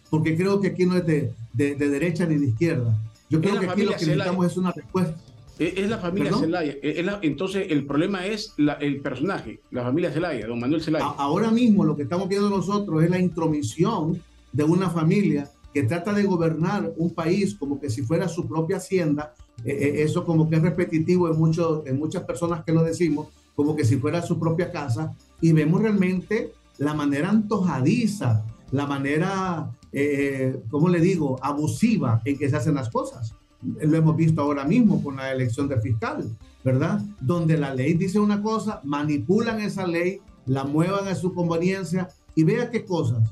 Porque 0.08 0.36
creo 0.36 0.60
que 0.60 0.68
aquí 0.68 0.86
no 0.86 0.96
es 0.96 1.06
de, 1.06 1.32
de, 1.52 1.74
derecha 1.74 2.26
ni 2.26 2.36
de 2.36 2.46
izquierda. 2.46 2.96
Yo 3.28 3.40
creo 3.40 3.60
que 3.60 3.68
aquí 3.68 3.82
lo 3.82 3.92
que 3.92 4.06
necesitamos 4.06 4.46
es 4.46 4.56
una 4.56 4.72
respuesta. 4.72 5.16
Es 5.58 5.90
la 5.90 5.98
familia 5.98 6.32
Zelaya. 6.32 6.74
entonces, 7.20 7.66
el 7.68 7.84
problema 7.84 8.26
es 8.26 8.54
la, 8.56 8.74
el 8.74 9.00
personaje, 9.00 9.60
la 9.70 9.82
familia 9.82 10.10
Zelaya, 10.10 10.46
don 10.46 10.58
Manuel 10.58 10.82
Zelaya. 10.82 11.04
Ahora 11.18 11.50
mismo 11.50 11.84
lo 11.84 11.94
que 11.94 12.04
estamos 12.04 12.28
viendo 12.28 12.48
nosotros 12.48 13.04
es 13.04 13.10
la 13.10 13.18
intromisión 13.18 14.22
de 14.52 14.64
una 14.64 14.88
familia 14.88 15.50
que 15.74 15.82
trata 15.82 16.12
de 16.12 16.24
gobernar 16.24 16.92
un 16.96 17.10
país 17.10 17.54
como 17.54 17.78
que 17.78 17.90
si 17.90 18.02
fuera 18.02 18.26
su 18.26 18.48
propia 18.48 18.78
hacienda, 18.78 19.34
eh, 19.64 19.96
eso 19.98 20.24
como 20.24 20.48
que 20.48 20.56
es 20.56 20.62
repetitivo 20.62 21.28
en, 21.30 21.38
muchos, 21.38 21.86
en 21.86 21.98
muchas 21.98 22.24
personas 22.24 22.64
que 22.64 22.72
lo 22.72 22.82
decimos, 22.82 23.28
como 23.54 23.76
que 23.76 23.84
si 23.84 23.96
fuera 23.96 24.22
su 24.22 24.38
propia 24.38 24.72
casa, 24.72 25.14
y 25.40 25.52
vemos 25.52 25.82
realmente 25.82 26.52
la 26.80 26.94
manera 26.94 27.30
antojadiza, 27.30 28.44
la 28.72 28.86
manera, 28.86 29.70
eh, 29.92 30.60
¿cómo 30.68 30.88
le 30.88 31.00
digo?, 31.00 31.38
abusiva 31.40 32.20
en 32.24 32.36
que 32.36 32.50
se 32.50 32.56
hacen 32.56 32.74
las 32.74 32.90
cosas. 32.90 33.34
Lo 33.62 33.96
hemos 33.96 34.16
visto 34.16 34.40
ahora 34.42 34.64
mismo 34.64 35.02
con 35.02 35.16
la 35.16 35.30
elección 35.30 35.68
del 35.68 35.80
fiscal, 35.80 36.28
¿verdad? 36.64 37.00
Donde 37.20 37.56
la 37.56 37.74
ley 37.74 37.94
dice 37.94 38.18
una 38.18 38.42
cosa, 38.42 38.80
manipulan 38.82 39.60
esa 39.60 39.86
ley, 39.86 40.20
la 40.46 40.64
muevan 40.64 41.06
a 41.06 41.14
su 41.14 41.32
conveniencia 41.32 42.08
y 42.34 42.42
vea 42.42 42.70
qué 42.70 42.84
cosas 42.84 43.30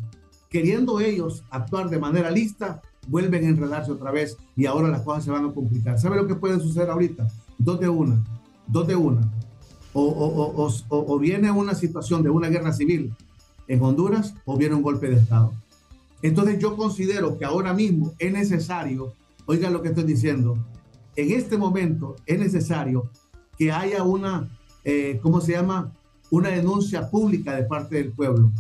queriendo 0.49 1.01
ellos 1.01 1.45
actuar 1.51 1.91
de 1.91 1.99
manera 1.99 2.31
lista, 2.31 2.81
vuelven 3.07 3.45
a 3.45 3.49
enredarse 3.49 3.93
otra 3.93 4.11
vez 4.11 4.37
y 4.57 4.67
ahora 4.67 4.89
las 4.89 5.03
cosas 5.03 5.25
se 5.25 5.31
van 5.31 5.45
a 5.45 5.53
complicar. 5.53 5.99
¿Sabe 5.99 6.17
lo 6.17 6.27
que 6.27 6.35
puede 6.35 6.59
suceder 6.59 6.91
ahorita? 6.91 7.29
Dos 7.59 7.81
de 7.81 7.89
una, 7.89 8.23
dos 8.67 8.87
de 8.87 8.97
una. 8.97 9.21
O, 9.93 10.03
o, 10.03 10.67
o, 10.67 10.73
o, 10.89 11.19
viene 11.19 11.51
una 11.51 11.75
situación 11.75 12.23
de 12.23 12.31
una 12.31 12.49
guerra 12.49 12.73
civil 12.73 13.13
en 13.69 13.83
Honduras 13.83 14.35
viene 14.59 14.75
un 14.75 14.83
golpe 14.83 15.09
de 15.09 15.17
Estado. 15.17 15.53
Entonces 16.23 16.59
yo 16.59 16.77
considero 16.77 17.39
que 17.39 17.45
ahora 17.45 17.73
mismo 17.73 18.13
es 18.19 18.33
necesario, 18.33 19.13
oigan 19.47 19.73
lo 19.73 19.83
que 19.83 19.91
estoy 19.91 20.05
diciendo, 20.05 20.59
en 21.15 21.33
este 21.33 21.57
momento 21.57 22.17
es 22.27 22.39
necesario 22.39 23.11
que 23.57 23.71
haya 23.71 24.03
una, 24.03 24.49
eh, 24.85 25.21
¿cómo 25.23 25.41
se 25.41 25.53
llama? 25.53 25.93
Una 26.31 26.49
denuncia 26.49 27.09
pública 27.09 27.55
de 27.55 27.65
parte 27.65 27.97
del 27.97 28.13
pueblo 28.13 28.51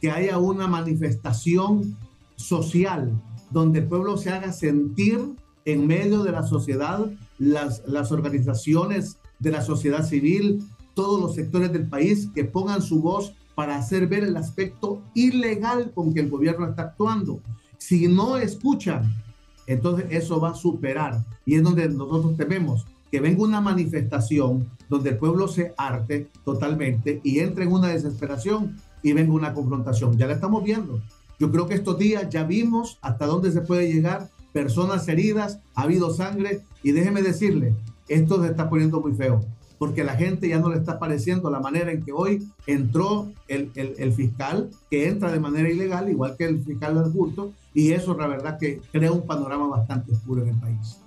que 0.00 0.10
haya 0.10 0.38
una 0.38 0.66
manifestación 0.66 1.96
social 2.36 3.12
donde 3.50 3.80
el 3.80 3.86
pueblo 3.86 4.16
se 4.16 4.30
haga 4.30 4.52
sentir 4.52 5.20
en 5.64 5.86
medio 5.86 6.24
de 6.24 6.32
la 6.32 6.42
sociedad, 6.42 7.06
las, 7.38 7.82
las 7.86 8.10
organizaciones 8.10 9.18
de 9.38 9.50
la 9.52 9.62
sociedad 9.62 10.04
civil, 10.04 10.64
todos 10.94 11.20
los 11.20 11.34
sectores 11.34 11.72
del 11.72 11.88
país 11.88 12.28
que 12.34 12.44
pongan 12.44 12.82
su 12.82 13.00
voz 13.00 13.34
para 13.54 13.76
hacer 13.76 14.06
ver 14.06 14.24
el 14.24 14.36
aspecto 14.36 15.02
ilegal 15.14 15.92
con 15.94 16.12
que 16.14 16.20
el 16.20 16.30
gobierno 16.30 16.66
está 16.66 16.82
actuando. 16.82 17.40
Si 17.78 18.08
no 18.08 18.36
escuchan, 18.36 19.14
entonces 19.66 20.06
eso 20.10 20.40
va 20.40 20.50
a 20.50 20.54
superar. 20.54 21.24
Y 21.44 21.56
es 21.56 21.62
donde 21.62 21.88
nosotros 21.88 22.36
tememos 22.36 22.86
que 23.10 23.20
venga 23.20 23.42
una 23.42 23.60
manifestación 23.60 24.68
donde 24.88 25.10
el 25.10 25.18
pueblo 25.18 25.48
se 25.48 25.74
arte 25.76 26.28
totalmente 26.44 27.20
y 27.22 27.40
entre 27.40 27.64
en 27.64 27.72
una 27.72 27.88
desesperación 27.88 28.76
y 29.02 29.12
venga 29.12 29.32
una 29.32 29.52
confrontación. 29.52 30.16
Ya 30.16 30.26
la 30.26 30.34
estamos 30.34 30.64
viendo. 30.64 31.00
Yo 31.38 31.50
creo 31.50 31.66
que 31.66 31.74
estos 31.74 31.98
días 31.98 32.28
ya 32.30 32.44
vimos 32.44 32.98
hasta 33.02 33.26
dónde 33.26 33.50
se 33.52 33.60
puede 33.60 33.92
llegar, 33.92 34.30
personas 34.52 35.08
heridas, 35.08 35.60
ha 35.74 35.82
habido 35.82 36.14
sangre 36.14 36.62
y 36.82 36.92
déjeme 36.92 37.22
decirle 37.22 37.74
esto 38.08 38.42
se 38.42 38.50
está 38.50 38.68
poniendo 38.68 39.00
muy 39.00 39.12
feo, 39.12 39.40
porque 39.82 40.04
la 40.04 40.14
gente 40.14 40.48
ya 40.48 40.60
no 40.60 40.70
le 40.70 40.76
está 40.76 41.00
pareciendo 41.00 41.50
la 41.50 41.58
manera 41.58 41.90
en 41.90 42.04
que 42.04 42.12
hoy 42.12 42.46
entró 42.68 43.32
el, 43.48 43.72
el, 43.74 44.12
fiscal, 44.12 44.70
que 44.88 45.08
entra 45.08 45.32
de 45.32 45.40
manera 45.40 45.68
ilegal, 45.68 46.08
igual 46.08 46.36
que 46.38 46.44
el 46.44 46.62
fiscal 46.62 47.02
del 47.02 47.12
culto, 47.12 47.52
y 47.74 47.90
eso 47.90 48.16
la 48.16 48.28
verdad 48.28 48.60
que 48.60 48.80
crea 48.92 49.10
un 49.10 49.26
panorama 49.26 49.66
bastante 49.66 50.12
oscuro 50.12 50.42
en 50.42 50.50
el 50.50 50.60
país. 50.60 51.00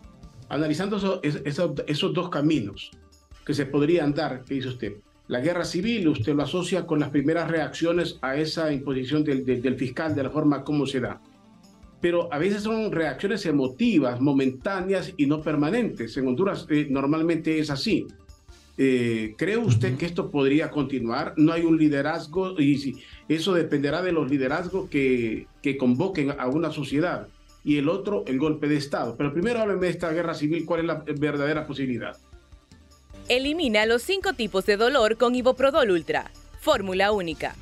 Analizando 0.50 1.22
esos 1.24 2.14
dos 2.14 2.30
caminos 2.30 2.92
que 3.46 3.54
se 3.54 3.66
podrían 3.66 4.14
dar, 4.14 4.44
¿qué 4.44 4.56
dice 4.56 4.68
usted? 4.68 4.96
La 5.30 5.40
guerra 5.40 5.64
civil, 5.64 6.10
usted 6.10 6.36
lo 6.36 6.44
asocia 6.44 6.86
con 6.86 7.00
las 7.00 7.12
primeras 7.12 7.50
reacciones 7.50 8.20
a 8.22 8.36
esa 8.36 8.74
imposición 8.74 9.24
del, 9.24 9.46
del 9.46 9.76
fiscal, 9.78 10.14
de 10.14 10.24
la 10.24 10.32
forma 10.32 10.66
como 10.66 10.86
se 10.86 11.00
da 11.00 11.22
pero 12.02 12.32
a 12.32 12.38
veces 12.38 12.62
son 12.62 12.92
reacciones 12.92 13.48
emotivas, 13.48 14.22
momentáneas 14.22 15.14
y 15.18 15.26
no 15.26 15.42
permanentes. 15.42 16.16
En 16.18 16.28
Honduras 16.28 16.68
eh, 16.70 16.86
normalmente 16.88 17.58
es 17.58 17.72
así. 17.72 18.06
Eh, 18.78 19.36
¿Cree 19.38 19.58
usted 19.58 19.98
que 19.98 20.06
esto 20.06 20.30
podría 20.30 20.70
continuar? 20.70 21.34
¿No 21.38 21.54
hay 21.54 21.64
un 21.64 21.78
liderazgo? 21.78 22.60
Y 22.60 22.78
si, 22.78 22.96
eso 23.30 23.54
dependerá 23.54 24.02
de 24.02 24.12
los 24.12 24.30
liderazgos 24.30 24.90
que, 24.90 25.48
que 25.62 25.78
convoquen 25.78 26.32
a 26.38 26.48
una 26.48 26.72
sociedad. 26.72 27.28
Y 27.64 27.78
el 27.78 27.90
otro, 27.90 28.24
el 28.28 28.38
golpe 28.38 28.68
de 28.68 28.76
Estado. 28.76 29.16
Pero 29.18 29.34
primero 29.34 29.60
hábleme 29.60 29.88
de 29.88 29.92
esta 29.92 30.12
guerra 30.12 30.34
civil, 30.34 30.66
¿cuál 30.66 30.82
es 30.82 30.86
la 30.86 31.04
verdadera 31.18 31.66
posibilidad? 31.66 32.18
Elimina 33.28 33.86
los 33.88 34.04
cinco 34.04 34.34
tipos 34.34 34.66
de 34.66 34.78
dolor 34.78 35.18
con 35.18 35.34
Iboprodol 35.34 35.90
Ultra. 35.90 36.30
Fórmula 36.60 37.12
única. 37.12 37.56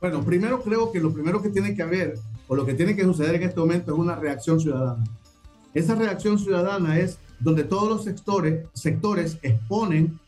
Bueno, 0.00 0.24
primero 0.24 0.62
creo 0.62 0.92
que 0.92 1.00
lo 1.00 1.12
primero 1.12 1.42
que 1.42 1.48
tiene 1.48 1.74
que 1.74 1.82
haber 1.82 2.14
o 2.46 2.54
lo 2.54 2.64
que 2.64 2.74
tiene 2.74 2.94
que 2.94 3.02
suceder 3.02 3.34
en 3.34 3.42
este 3.42 3.58
momento 3.58 3.92
es 3.92 3.98
una 3.98 4.14
reacción 4.14 4.60
ciudadana. 4.60 5.04
Esa 5.74 5.94
reacción 5.96 6.38
ciudadana 6.38 6.98
es 6.98 7.18
donde 7.40 7.64
todos 7.64 7.88
los 7.88 8.04
sectores, 8.04 8.66
sectores 8.72 9.38
exponen 9.42 10.18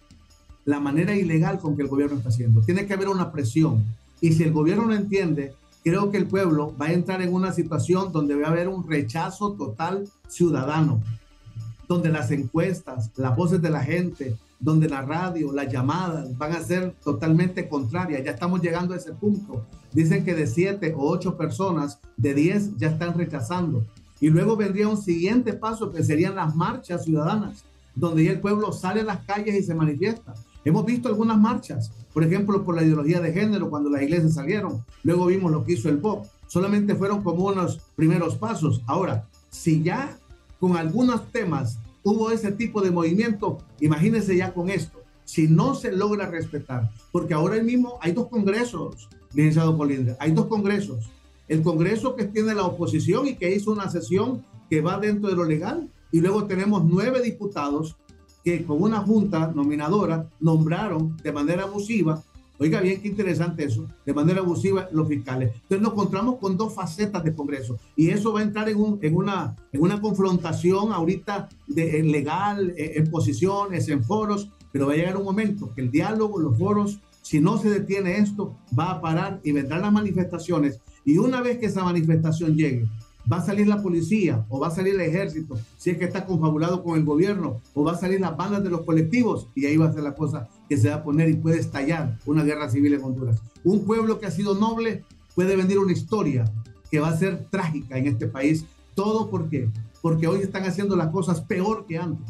la 0.64 0.80
manera 0.80 1.14
ilegal 1.14 1.58
con 1.58 1.76
que 1.76 1.82
el 1.82 1.88
gobierno 1.88 2.16
está 2.16 2.28
haciendo. 2.28 2.60
Tiene 2.60 2.86
que 2.86 2.94
haber 2.94 3.08
una 3.08 3.32
presión. 3.32 3.84
Y 4.20 4.32
si 4.32 4.42
el 4.42 4.52
gobierno 4.52 4.86
no 4.86 4.94
entiende, 4.94 5.54
creo 5.82 6.10
que 6.10 6.18
el 6.18 6.26
pueblo 6.26 6.74
va 6.80 6.86
a 6.86 6.92
entrar 6.92 7.22
en 7.22 7.32
una 7.32 7.52
situación 7.52 8.12
donde 8.12 8.34
va 8.34 8.48
a 8.48 8.50
haber 8.50 8.68
un 8.68 8.88
rechazo 8.88 9.52
total 9.52 10.08
ciudadano, 10.28 11.00
donde 11.88 12.10
las 12.10 12.30
encuestas, 12.30 13.10
las 13.16 13.34
voces 13.34 13.60
de 13.62 13.70
la 13.70 13.82
gente, 13.82 14.36
donde 14.60 14.88
la 14.88 15.00
radio, 15.00 15.52
las 15.52 15.72
llamadas 15.72 16.36
van 16.36 16.52
a 16.52 16.62
ser 16.62 16.94
totalmente 17.02 17.68
contrarias. 17.68 18.22
Ya 18.22 18.32
estamos 18.32 18.60
llegando 18.60 18.92
a 18.92 18.98
ese 18.98 19.12
punto. 19.12 19.64
Dicen 19.92 20.24
que 20.24 20.34
de 20.34 20.46
siete 20.46 20.94
o 20.94 21.08
ocho 21.10 21.36
personas, 21.36 21.98
de 22.16 22.34
diez 22.34 22.76
ya 22.76 22.88
están 22.88 23.16
rechazando. 23.16 23.84
Y 24.20 24.28
luego 24.28 24.56
vendría 24.56 24.88
un 24.88 25.00
siguiente 25.00 25.54
paso 25.54 25.90
que 25.90 26.04
serían 26.04 26.36
las 26.36 26.54
marchas 26.54 27.04
ciudadanas, 27.04 27.64
donde 27.94 28.24
ya 28.24 28.32
el 28.32 28.40
pueblo 28.40 28.72
sale 28.72 29.00
a 29.00 29.04
las 29.04 29.24
calles 29.24 29.54
y 29.54 29.62
se 29.62 29.74
manifiesta. 29.74 30.34
Hemos 30.64 30.84
visto 30.84 31.08
algunas 31.08 31.38
marchas, 31.38 31.90
por 32.12 32.22
ejemplo, 32.22 32.62
por 32.64 32.76
la 32.76 32.82
ideología 32.82 33.20
de 33.20 33.32
género, 33.32 33.70
cuando 33.70 33.88
las 33.88 34.02
iglesias 34.02 34.34
salieron. 34.34 34.84
Luego 35.02 35.26
vimos 35.26 35.50
lo 35.50 35.64
que 35.64 35.72
hizo 35.72 35.88
el 35.88 35.98
POP. 35.98 36.26
Solamente 36.46 36.94
fueron 36.94 37.22
como 37.22 37.46
unos 37.46 37.80
primeros 37.96 38.36
pasos. 38.36 38.82
Ahora, 38.86 39.26
si 39.48 39.82
ya 39.82 40.18
con 40.58 40.76
algunos 40.76 41.32
temas 41.32 41.78
hubo 42.02 42.30
ese 42.30 42.52
tipo 42.52 42.82
de 42.82 42.90
movimiento, 42.90 43.58
imagínense 43.80 44.36
ya 44.36 44.52
con 44.52 44.68
esto, 44.68 45.00
si 45.24 45.48
no 45.48 45.74
se 45.74 45.92
logra 45.92 46.26
respetar, 46.26 46.90
porque 47.12 47.34
ahora 47.34 47.62
mismo 47.62 47.98
hay 48.00 48.12
dos 48.12 48.28
congresos, 48.28 49.08
licenciado 49.32 49.76
Colindre, 49.76 50.16
hay 50.18 50.32
dos 50.32 50.46
congresos. 50.46 51.10
El 51.50 51.62
congreso 51.62 52.16
que 52.16 52.24
tiene 52.24 52.54
la 52.54 52.64
oposición 52.64 53.28
y 53.28 53.34
que 53.34 53.54
hizo 53.54 53.72
una 53.72 53.90
sesión 53.90 54.42
que 54.70 54.80
va 54.80 54.98
dentro 54.98 55.28
de 55.28 55.36
lo 55.36 55.44
legal, 55.44 55.90
y 56.10 56.20
luego 56.20 56.46
tenemos 56.46 56.82
nueve 56.84 57.20
diputados 57.22 57.96
que 58.42 58.64
con 58.64 58.80
una 58.80 59.00
junta 59.00 59.52
nominadora 59.54 60.30
nombraron 60.40 61.18
de 61.18 61.32
manera 61.32 61.64
abusiva 61.64 62.22
Oiga 62.62 62.82
bien, 62.82 63.00
qué 63.00 63.08
interesante 63.08 63.64
eso, 63.64 63.86
de 64.04 64.12
manera 64.12 64.40
abusiva 64.40 64.86
los 64.92 65.08
fiscales. 65.08 65.50
Entonces 65.62 65.80
nos 65.80 65.92
encontramos 65.92 66.36
con 66.36 66.58
dos 66.58 66.74
facetas 66.74 67.24
de 67.24 67.34
Congreso 67.34 67.78
y 67.96 68.10
eso 68.10 68.34
va 68.34 68.40
a 68.40 68.42
entrar 68.42 68.68
en, 68.68 68.76
una, 69.16 69.56
en 69.72 69.80
una 69.80 69.98
confrontación 69.98 70.92
ahorita 70.92 71.48
de, 71.66 72.02
legal, 72.02 72.74
en 72.76 73.10
posiciones, 73.10 73.88
en 73.88 74.04
foros, 74.04 74.50
pero 74.72 74.88
va 74.88 74.92
a 74.92 74.96
llegar 74.96 75.16
un 75.16 75.24
momento 75.24 75.72
que 75.74 75.80
el 75.80 75.90
diálogo, 75.90 76.38
los 76.38 76.58
foros, 76.58 77.00
si 77.22 77.40
no 77.40 77.56
se 77.56 77.70
detiene 77.70 78.18
esto, 78.18 78.54
va 78.78 78.90
a 78.90 79.00
parar 79.00 79.40
y 79.42 79.52
vendrán 79.52 79.80
las 79.80 79.92
manifestaciones. 79.92 80.80
Y 81.04 81.18
una 81.18 81.40
vez 81.40 81.58
que 81.58 81.66
esa 81.66 81.84
manifestación 81.84 82.54
llegue, 82.54 82.86
va 83.30 83.38
a 83.38 83.44
salir 83.44 83.66
la 83.66 83.82
policía 83.82 84.44
o 84.48 84.58
va 84.58 84.68
a 84.68 84.70
salir 84.70 84.94
el 84.94 85.00
ejército, 85.00 85.58
si 85.76 85.90
es 85.90 85.98
que 85.98 86.04
está 86.04 86.26
confabulado 86.26 86.82
con 86.82 86.98
el 86.98 87.04
gobierno, 87.04 87.60
o 87.74 87.84
va 87.84 87.92
a 87.92 87.98
salir 87.98 88.20
las 88.20 88.36
bandas 88.36 88.62
de 88.62 88.70
los 88.70 88.82
colectivos, 88.82 89.48
y 89.54 89.66
ahí 89.66 89.76
va 89.76 89.88
a 89.88 89.92
ser 89.92 90.02
la 90.02 90.14
cosa 90.14 90.48
que 90.68 90.76
se 90.76 90.88
va 90.88 90.96
a 90.96 91.02
poner 91.02 91.28
y 91.28 91.36
puede 91.36 91.58
estallar 91.58 92.18
una 92.26 92.42
guerra 92.42 92.70
civil 92.70 92.94
en 92.94 93.04
Honduras. 93.04 93.42
Un 93.64 93.84
pueblo 93.84 94.18
que 94.18 94.26
ha 94.26 94.30
sido 94.30 94.54
noble 94.54 95.04
puede 95.34 95.56
venir 95.56 95.78
una 95.78 95.92
historia 95.92 96.44
que 96.90 97.00
va 97.00 97.08
a 97.08 97.16
ser 97.16 97.46
trágica 97.50 97.96
en 97.96 98.06
este 98.06 98.26
país. 98.26 98.64
¿Todo 98.94 99.30
por 99.30 99.48
qué? 99.48 99.70
Porque 100.02 100.26
hoy 100.26 100.40
están 100.40 100.64
haciendo 100.64 100.96
las 100.96 101.08
cosas 101.08 101.40
peor 101.40 101.86
que 101.86 101.98
antes. 101.98 102.26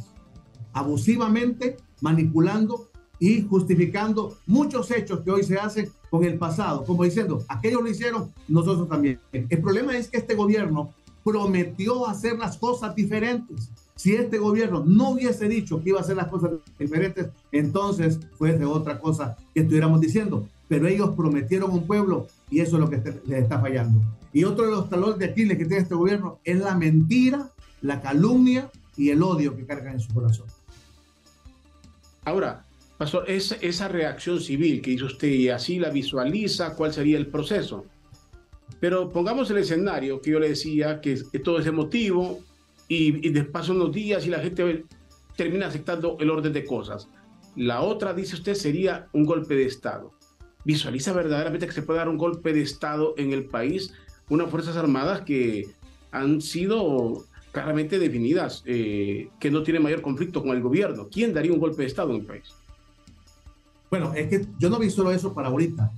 Abusivamente, 0.73 1.77
manipulando 2.01 2.90
y 3.21 3.43
justificando 3.43 4.39
muchos 4.47 4.91
hechos 4.91 5.21
que 5.21 5.31
hoy 5.31 5.45
se 5.45 5.59
hacen 5.59 5.91
con 6.09 6.25
el 6.25 6.39
pasado, 6.39 6.85
como 6.85 7.05
diciendo, 7.05 7.45
aquellos 7.47 7.83
lo 7.83 7.89
hicieron, 7.89 8.33
nosotros 8.49 8.89
también. 8.89 9.21
El 9.33 9.61
problema 9.61 9.97
es 9.97 10.09
que 10.09 10.17
este 10.17 10.35
gobierno 10.35 10.93
prometió 11.23 12.09
hacer 12.09 12.39
las 12.39 12.57
cosas 12.57 12.95
diferentes. 12.97 13.71
Si 13.95 14.15
este 14.15 14.39
gobierno 14.39 14.83
no 14.85 15.11
hubiese 15.11 15.47
dicho 15.49 15.83
que 15.83 15.91
iba 15.91 15.99
a 15.99 16.03
hacer 16.03 16.17
las 16.17 16.29
cosas 16.29 16.53
diferentes, 16.79 17.29
entonces 17.53 18.19
fuese 18.39 18.65
otra 18.65 18.99
cosa 18.99 19.37
que 19.55 19.61
estuviéramos 19.61 20.01
diciendo. 20.01 20.49
Pero 20.67 20.89
ellos 20.89 21.11
prometieron 21.15 21.71
un 21.71 21.87
pueblo 21.87 22.27
y 22.49 22.61
eso 22.61 22.77
es 22.77 22.81
lo 22.81 22.89
que 22.89 22.97
les 23.27 23.43
está 23.43 23.61
fallando. 23.61 24.01
Y 24.33 24.45
otro 24.45 24.65
de 24.65 24.71
los 24.71 24.89
talones 24.89 25.19
de 25.19 25.27
Aquiles 25.27 25.59
que 25.59 25.67
tiene 25.67 25.83
este 25.83 25.95
gobierno 25.95 26.39
es 26.45 26.59
la 26.59 26.75
mentira, 26.75 27.51
la 27.83 28.01
calumnia 28.01 28.71
y 28.97 29.11
el 29.11 29.23
odio 29.23 29.55
que 29.55 29.67
cargan 29.67 29.95
en 29.95 30.01
su 30.01 30.15
corazón. 30.15 30.47
Ahora, 32.25 32.65
Pastor, 33.01 33.25
esa, 33.31 33.55
esa 33.63 33.89
reacción 33.89 34.43
civil 34.43 34.83
que 34.83 34.91
hizo 34.91 35.07
usted 35.07 35.29
y 35.29 35.49
así 35.49 35.79
la 35.79 35.89
visualiza, 35.89 36.75
¿cuál 36.77 36.93
sería 36.93 37.17
el 37.17 37.29
proceso? 37.29 37.87
Pero 38.79 39.09
pongamos 39.09 39.51
el 39.51 39.57
escenario 39.57 40.21
que 40.21 40.33
yo 40.33 40.39
le 40.39 40.51
decía, 40.51 41.01
que, 41.01 41.17
todo 41.43 41.61
es 41.61 41.67
emotivo 41.67 42.41
y, 42.89 43.27
y 43.27 43.43
pasan 43.45 43.77
unos 43.77 43.93
días 43.93 44.27
y 44.27 44.29
la 44.29 44.41
gente 44.41 44.85
termina 45.35 45.69
aceptando 45.69 46.19
el 46.21 46.29
orden 46.29 46.53
de 46.53 46.67
cosas. 46.67 47.09
La 47.57 47.81
otra, 47.81 48.13
dice 48.13 48.35
usted, 48.35 48.53
sería 48.53 49.09
un 49.15 49.25
golpe 49.25 49.55
de 49.55 49.65
Estado. 49.65 50.13
¿Visualiza 50.67 51.15
verdaderamente 51.15 51.67
que 51.67 51.73
se 51.73 51.81
puede 51.81 52.01
dar 52.01 52.09
un 52.11 52.19
golpe 52.19 52.53
de 52.53 52.61
Estado 52.61 53.15
en 53.17 53.33
el 53.33 53.47
país? 53.47 53.95
Unas 54.29 54.51
Fuerzas 54.51 54.77
Armadas 54.77 55.23
que 55.23 55.71
han 56.13 56.43
sido 56.43 57.25
claramente 57.51 57.99
definidas, 57.99 58.63
eh, 58.67 59.31
que 59.41 59.51
no 59.51 59.63
tienen 59.63 59.83
mayor 59.83 60.03
conflicto 60.03 60.43
con 60.43 60.51
el 60.51 60.61
gobierno. 60.61 61.09
¿Quién 61.11 61.33
daría 61.33 61.55
un 61.55 61.61
golpe 61.61 61.81
de 61.81 61.89
Estado 61.89 62.11
en 62.11 62.21
el 62.21 62.27
país? 62.27 62.60
Bueno, 63.91 64.15
es 64.15 64.29
que 64.29 64.47
yo 64.59 64.71
no 64.71 64.79
vi 64.79 64.89
solo 64.89 65.11
eso 65.11 65.35
para 65.35 65.49
ahorita. 65.49 65.91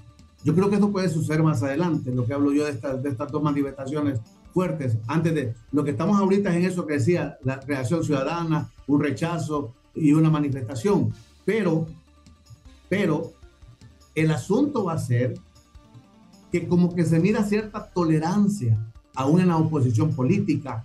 Yo 0.45 0.55
creo 0.55 0.71
que 0.71 0.77
eso 0.77 0.91
puede 0.91 1.09
suceder 1.09 1.43
más 1.43 1.63
adelante, 1.63 2.13
lo 2.13 2.27
que 2.27 2.35
hablo 2.35 2.53
yo 2.53 2.65
de, 2.65 2.73
estas, 2.73 3.03
de 3.03 3.11
estas 3.11 3.31
dos 3.31 3.43
manifestaciones 3.43 4.21
fuertes. 4.53 4.97
Antes 5.07 5.35
de 5.35 5.55
lo 5.71 5.85
que 5.85 5.93
estamos 5.93 6.19
ahorita 6.19 6.51
es 6.51 6.57
en 6.57 6.65
eso 6.65 6.87
que 6.87 6.95
decía, 6.95 7.39
la 7.45 7.61
reacción 7.61 8.03
ciudadana, 8.03 8.71
un 8.87 9.01
rechazo 9.01 9.75
y 9.95 10.13
una 10.13 10.31
manifestación. 10.31 11.13
Pero, 11.45 11.87
pero 12.89 13.33
el 14.15 14.31
asunto 14.31 14.85
va 14.85 14.95
a 14.95 14.99
ser 14.99 15.35
que 16.51 16.67
como 16.67 16.95
que 16.95 17.05
se 17.05 17.21
mira 17.21 17.45
cierta 17.45 17.87
tolerancia 17.87 18.79
aún 19.15 19.41
en 19.41 19.49
la 19.49 19.57
oposición 19.57 20.15
política 20.15 20.85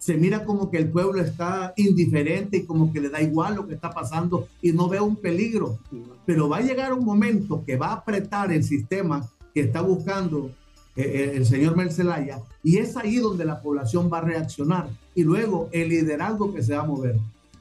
se 0.00 0.16
mira 0.16 0.46
como 0.46 0.70
que 0.70 0.78
el 0.78 0.88
pueblo 0.88 1.20
está 1.20 1.74
indiferente 1.76 2.56
y 2.56 2.64
como 2.64 2.90
que 2.90 3.02
le 3.02 3.10
da 3.10 3.20
igual 3.20 3.56
lo 3.56 3.68
que 3.68 3.74
está 3.74 3.90
pasando 3.90 4.48
y 4.62 4.72
no 4.72 4.88
ve 4.88 4.98
un 4.98 5.14
peligro. 5.14 5.78
Pero 6.24 6.48
va 6.48 6.56
a 6.56 6.62
llegar 6.62 6.94
un 6.94 7.04
momento 7.04 7.62
que 7.66 7.76
va 7.76 7.88
a 7.88 7.92
apretar 7.96 8.50
el 8.50 8.64
sistema 8.64 9.28
que 9.52 9.60
está 9.60 9.82
buscando 9.82 10.52
eh, 10.96 11.02
eh, 11.02 11.32
el 11.34 11.44
señor 11.44 11.76
Mercelaya 11.76 12.40
y 12.62 12.78
es 12.78 12.96
ahí 12.96 13.16
donde 13.16 13.44
la 13.44 13.60
población 13.60 14.08
va 14.10 14.18
a 14.18 14.22
reaccionar 14.22 14.88
y 15.14 15.22
luego 15.22 15.68
el 15.70 15.90
liderazgo 15.90 16.54
que 16.54 16.62
se 16.62 16.74
va 16.74 16.80
a 16.80 16.86
mover. 16.86 17.16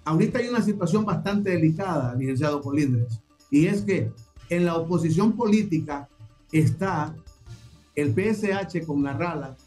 Ahorita 0.06 0.40
hay 0.40 0.48
una 0.48 0.62
situación 0.62 1.04
bastante 1.04 1.50
delicada, 1.50 2.16
licenciado 2.16 2.62
Colindres, 2.62 3.20
y 3.52 3.68
es 3.68 3.82
que 3.82 4.14
en 4.50 4.64
la 4.64 4.78
oposición 4.78 5.34
política 5.34 6.08
está 6.54 7.14
el 7.96 8.14
PSH 8.14 8.86
con 8.86 9.04
la 9.04 9.12
RALA 9.12 9.58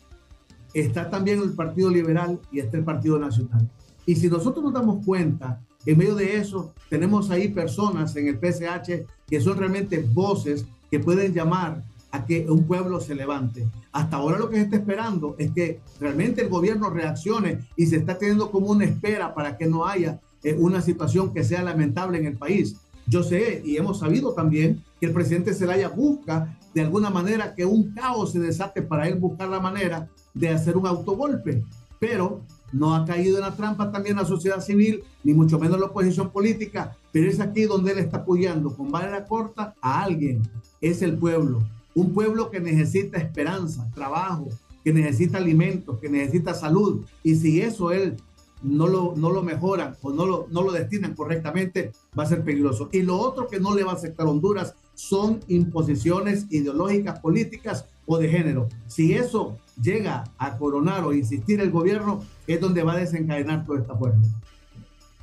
está 0.75 1.11
también 1.11 1.41
el 1.41 1.53
Partido 1.53 1.91
Liberal 1.91 2.39
y 2.51 2.61
está 2.61 2.77
el 2.77 2.85
Partido 2.85 3.19
Nacional. 3.19 3.69
Y 4.07 4.17
si 4.17 4.29
nosotros 4.29 4.65
nos 4.65 4.73
damos 4.73 5.05
cuenta, 5.05 5.61
en 5.85 5.99
medio 5.99 6.15
de 6.15 6.37
eso, 6.37 6.73
tenemos 6.89 7.31
ahí 7.31 7.49
personas 7.49 8.15
en 8.17 8.29
el 8.29 8.39
PSH 8.39 9.05
que 9.27 9.41
son 9.41 9.59
realmente 9.59 9.99
voces 10.13 10.65
que 10.91 11.01
pueden 11.01 11.33
llamar 11.33 11.83
a 12.13 12.27
que 12.27 12.47
un 12.49 12.65
pueblo 12.65 13.01
se 13.01 13.15
levante. 13.15 13.67
Hasta 13.91 14.17
ahora 14.17 14.39
lo 14.39 14.49
que 14.49 14.57
se 14.57 14.63
está 14.63 14.77
esperando 14.77 15.35
es 15.39 15.51
que 15.53 15.81
realmente 15.99 16.43
el 16.43 16.49
gobierno 16.49 16.91
reaccione 16.91 17.61
y 17.77 17.87
se 17.87 17.97
está 17.97 18.19
teniendo 18.19 18.51
como 18.51 18.69
una 18.69 18.85
espera 18.85 19.35
para 19.35 19.57
que 19.57 19.67
no 19.67 19.87
haya 19.87 20.21
eh, 20.43 20.55
una 20.59 20.83
situación 20.83 21.33
que 21.33 21.43
sea 21.43 21.63
lamentable 21.63 22.19
en 22.19 22.27
el 22.27 22.37
país. 22.37 22.77
Yo 23.07 23.23
sé 23.23 23.63
y 23.65 23.77
hemos 23.77 23.99
sabido 23.99 24.35
también 24.35 24.83
que 25.01 25.07
el 25.07 25.13
presidente 25.13 25.55
Zelaya 25.55 25.89
busca 25.89 26.59
de 26.75 26.81
alguna 26.81 27.11
manera 27.11 27.55
que 27.55 27.65
un 27.65 27.93
caos 27.93 28.33
se 28.33 28.41
desate 28.41 28.83
para 28.83 29.09
él 29.09 29.19
buscar 29.19 29.49
la 29.49 29.61
manera 29.61 30.09
de 30.35 30.49
hacer 30.49 30.77
un 30.77 30.87
autogolpe, 30.87 31.65
pero 31.99 32.43
no 32.73 32.95
ha 32.95 33.05
caído 33.05 33.37
en 33.37 33.43
la 33.43 33.55
trampa 33.55 33.93
también 33.93 34.17
la 34.17 34.25
sociedad 34.25 34.61
civil, 34.61 35.05
ni 35.23 35.35
mucho 35.35 35.59
menos 35.59 35.79
la 35.79 35.87
oposición 35.87 36.31
política, 36.31 36.97
pero 37.13 37.29
es 37.29 37.39
aquí 37.41 37.65
donde 37.65 37.93
él 37.93 37.99
está 37.99 38.19
apoyando 38.19 38.75
con 38.75 38.91
la 38.91 39.25
corta 39.27 39.75
a 39.81 40.03
alguien, 40.03 40.43
es 40.81 41.03
el 41.03 41.19
pueblo, 41.19 41.63
un 41.95 42.13
pueblo 42.15 42.51
que 42.51 42.61
necesita 42.61 43.19
esperanza, 43.19 43.89
trabajo, 43.95 44.49
que 44.83 44.93
necesita 44.93 45.39
alimentos, 45.39 45.99
que 45.99 46.09
necesita 46.09 46.55
salud, 46.55 47.05
y 47.23 47.37
si 47.37 47.61
eso 47.61 47.93
él 47.93 48.17
no 48.63 48.87
lo, 48.87 49.15
no 49.17 49.31
lo 49.31 49.43
mejoran 49.43 49.97
o 50.03 50.11
no 50.11 50.25
lo, 50.25 50.47
no 50.51 50.63
lo 50.63 50.73
destinan 50.73 51.15
correctamente, 51.15 51.93
va 52.19 52.23
a 52.23 52.27
ser 52.27 52.43
peligroso. 52.43 52.89
Y 52.93 53.03
lo 53.03 53.19
otro 53.19 53.47
que 53.47 53.61
no 53.61 53.75
le 53.75 53.85
va 53.85 53.93
a 53.93 53.97
aceptar 53.97 54.27
Honduras 54.27 54.75
son 54.95 55.41
imposiciones 55.49 56.47
ideológicas, 56.51 57.21
políticas 57.21 57.87
o 58.07 58.19
de 58.19 58.29
género. 58.29 58.69
Si 58.87 59.15
eso 59.15 59.59
llega 59.81 60.25
a 60.39 60.57
coronar 60.59 61.05
o 61.05 61.13
insistir 61.13 61.61
el 61.61 61.71
gobierno, 61.71 62.25
es 62.47 62.61
donde 62.61 62.83
va 62.83 62.95
a 62.95 62.99
desencadenar 62.99 63.65
toda 63.65 63.81
esta 63.81 63.97
fuerza. 63.97 64.21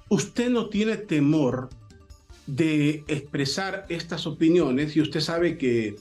Usted 0.10 0.50
no 0.50 0.70
tiene 0.70 0.98
temor 0.98 1.70
de 2.48 3.04
expresar 3.08 3.86
estas 3.90 4.26
opiniones 4.26 4.96
y 4.96 5.02
usted 5.02 5.20
sabe 5.20 5.58
que 5.58 5.98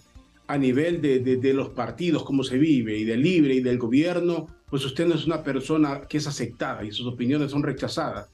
a 0.46 0.56
nivel 0.56 1.02
de, 1.02 1.18
de, 1.20 1.52
los 1.52 1.68
partidos, 1.68 2.24
cómo 2.24 2.42
se 2.42 2.56
vive, 2.56 2.96
y 2.96 3.04
del 3.04 3.22
libre 3.22 3.54
y 3.54 3.60
del 3.60 3.76
gobierno, 3.76 4.46
pues 4.70 4.82
usted 4.86 5.06
no 5.06 5.14
es 5.14 5.26
una 5.26 5.42
persona 5.42 6.00
que 6.08 6.16
es 6.16 6.26
aceptada 6.26 6.84
y 6.84 6.90
sus 6.90 7.06
opiniones 7.06 7.50
son 7.50 7.62
rechazadas. 7.62 8.28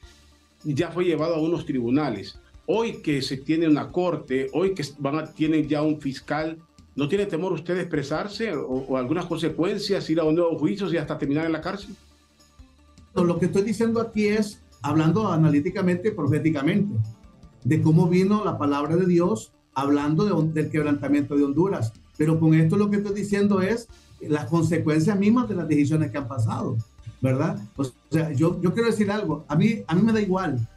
Ya 0.63 0.91
fue 0.91 1.03
llevado 1.03 1.35
a 1.35 1.41
unos 1.41 1.65
tribunales. 1.65 2.39
Hoy 2.67 2.97
que 2.97 3.21
se 3.21 3.37
tiene 3.37 3.67
una 3.67 3.91
corte, 3.91 4.49
hoy 4.53 4.73
que 4.73 4.83
van 4.97 5.19
a, 5.19 5.25
tienen 5.25 5.67
ya 5.67 5.83
un 5.83 6.01
fiscal, 6.01 6.57
¿no 6.95 7.07
tiene 7.07 7.27
temor 7.27 7.53
usted 7.53 7.75
de 7.75 7.81
expresarse 7.81 8.53
o, 8.55 8.97
algunas 8.97 9.25
consecuencias, 9.25 10.09
ir 10.09 10.19
a 10.19 10.23
un 10.23 10.35
nuevo 10.35 10.57
juicio 10.57 10.91
y 10.91 10.97
hasta 10.97 11.17
terminar 11.17 11.45
en 11.45 11.51
la 11.51 11.61
cárcel? 11.61 11.95
Lo 13.13 13.37
que 13.37 13.45
estoy 13.45 13.61
diciendo 13.61 14.01
aquí 14.01 14.27
es, 14.27 14.61
hablando 14.81 15.31
analíticamente, 15.31 16.11
proféticamente, 16.11 16.95
de 17.63 17.81
cómo 17.81 18.07
vino 18.07 18.43
la 18.43 18.57
palabra 18.57 18.95
de 18.95 19.05
Dios 19.05 19.51
hablando 19.73 20.25
del 20.41 20.69
quebrantamiento 20.69 21.35
de 21.35 21.43
Honduras. 21.43 21.93
Pero 22.17 22.39
con 22.39 22.53
esto 22.53 22.77
lo 22.77 22.89
que 22.89 22.97
estoy 22.97 23.13
diciendo 23.13 23.61
es 23.61 23.87
las 24.21 24.45
consecuencias 24.45 25.17
mismas 25.19 25.47
de 25.47 25.55
las 25.55 25.67
decisiones 25.67 26.11
que 26.11 26.17
han 26.17 26.27
pasado, 26.27 26.77
¿verdad? 27.21 27.59
O 27.75 27.83
sea, 28.09 28.31
yo, 28.31 28.59
yo 28.61 28.73
quiero 28.73 28.89
decir 28.89 29.11
algo, 29.11 29.45
a 29.47 29.55
mí, 29.55 29.83
a 29.85 29.95
mí 29.95 30.01
me 30.01 30.13
da 30.13 30.21
igual 30.21 30.67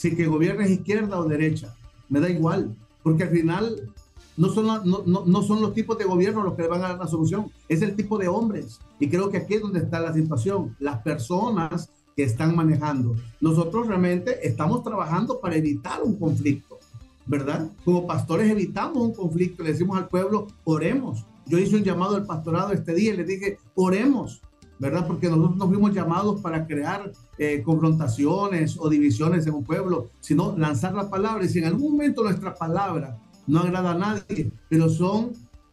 si 0.00 0.16
que 0.16 0.26
gobiernes 0.26 0.70
izquierda 0.70 1.20
o 1.20 1.28
derecha, 1.28 1.74
me 2.08 2.20
da 2.20 2.30
igual, 2.30 2.74
porque 3.02 3.24
al 3.24 3.28
final 3.28 3.92
no 4.34 4.48
son, 4.48 4.64
no, 4.66 5.02
no, 5.04 5.24
no, 5.26 5.42
son 5.42 5.60
los 5.60 5.74
tipos 5.74 5.98
de 5.98 6.06
gobierno 6.06 6.42
los 6.42 6.54
que 6.54 6.66
van 6.66 6.82
a 6.82 6.88
dar 6.88 6.98
la 6.98 7.06
solución, 7.06 7.50
es 7.68 7.82
el 7.82 7.94
tipo 7.94 8.16
de 8.16 8.26
hombres. 8.26 8.80
Y 8.98 9.10
creo 9.10 9.28
que 9.28 9.36
aquí 9.36 9.56
es 9.56 9.60
donde 9.60 9.80
está 9.80 10.00
la 10.00 10.14
situación, 10.14 10.74
las 10.78 11.02
personas 11.02 11.90
que 12.16 12.22
están 12.22 12.56
manejando. 12.56 13.14
Nosotros 13.42 13.88
realmente 13.88 14.48
estamos 14.48 14.82
trabajando 14.82 15.38
para 15.38 15.56
evitar 15.56 16.02
un 16.02 16.16
conflicto, 16.16 16.78
¿verdad? 17.26 17.70
Como 17.84 18.06
pastores 18.06 18.50
evitamos 18.50 19.02
un 19.02 19.12
conflicto, 19.12 19.62
le 19.62 19.72
decimos 19.72 19.98
al 19.98 20.08
pueblo, 20.08 20.46
oremos. 20.64 21.26
Yo 21.44 21.58
hice 21.58 21.76
un 21.76 21.84
llamado 21.84 22.16
al 22.16 22.24
pastorado 22.24 22.72
este 22.72 22.94
día 22.94 23.12
y 23.12 23.18
le 23.18 23.24
dije, 23.24 23.58
oremos, 23.74 24.40
¿verdad? 24.80 25.06
Porque 25.06 25.28
nosotros 25.28 25.56
no 25.56 25.68
fuimos 25.68 25.92
llamados 25.92 26.40
para 26.40 26.66
crear 26.66 27.12
eh, 27.38 27.62
confrontaciones 27.62 28.76
o 28.78 28.88
divisiones 28.88 29.46
en 29.46 29.54
un 29.54 29.62
pueblo, 29.62 30.08
sino 30.20 30.56
lanzar 30.56 30.94
la 30.94 31.08
palabra. 31.08 31.44
Y 31.44 31.48
si 31.48 31.58
en 31.58 31.66
algún 31.66 31.92
momento 31.92 32.22
nuestra 32.24 32.54
palabra 32.54 33.18
no 33.46 33.60
agrada 33.60 33.90
a 33.92 33.98
nadie, 33.98 34.50
pero 34.70 34.88
son, 34.88 35.32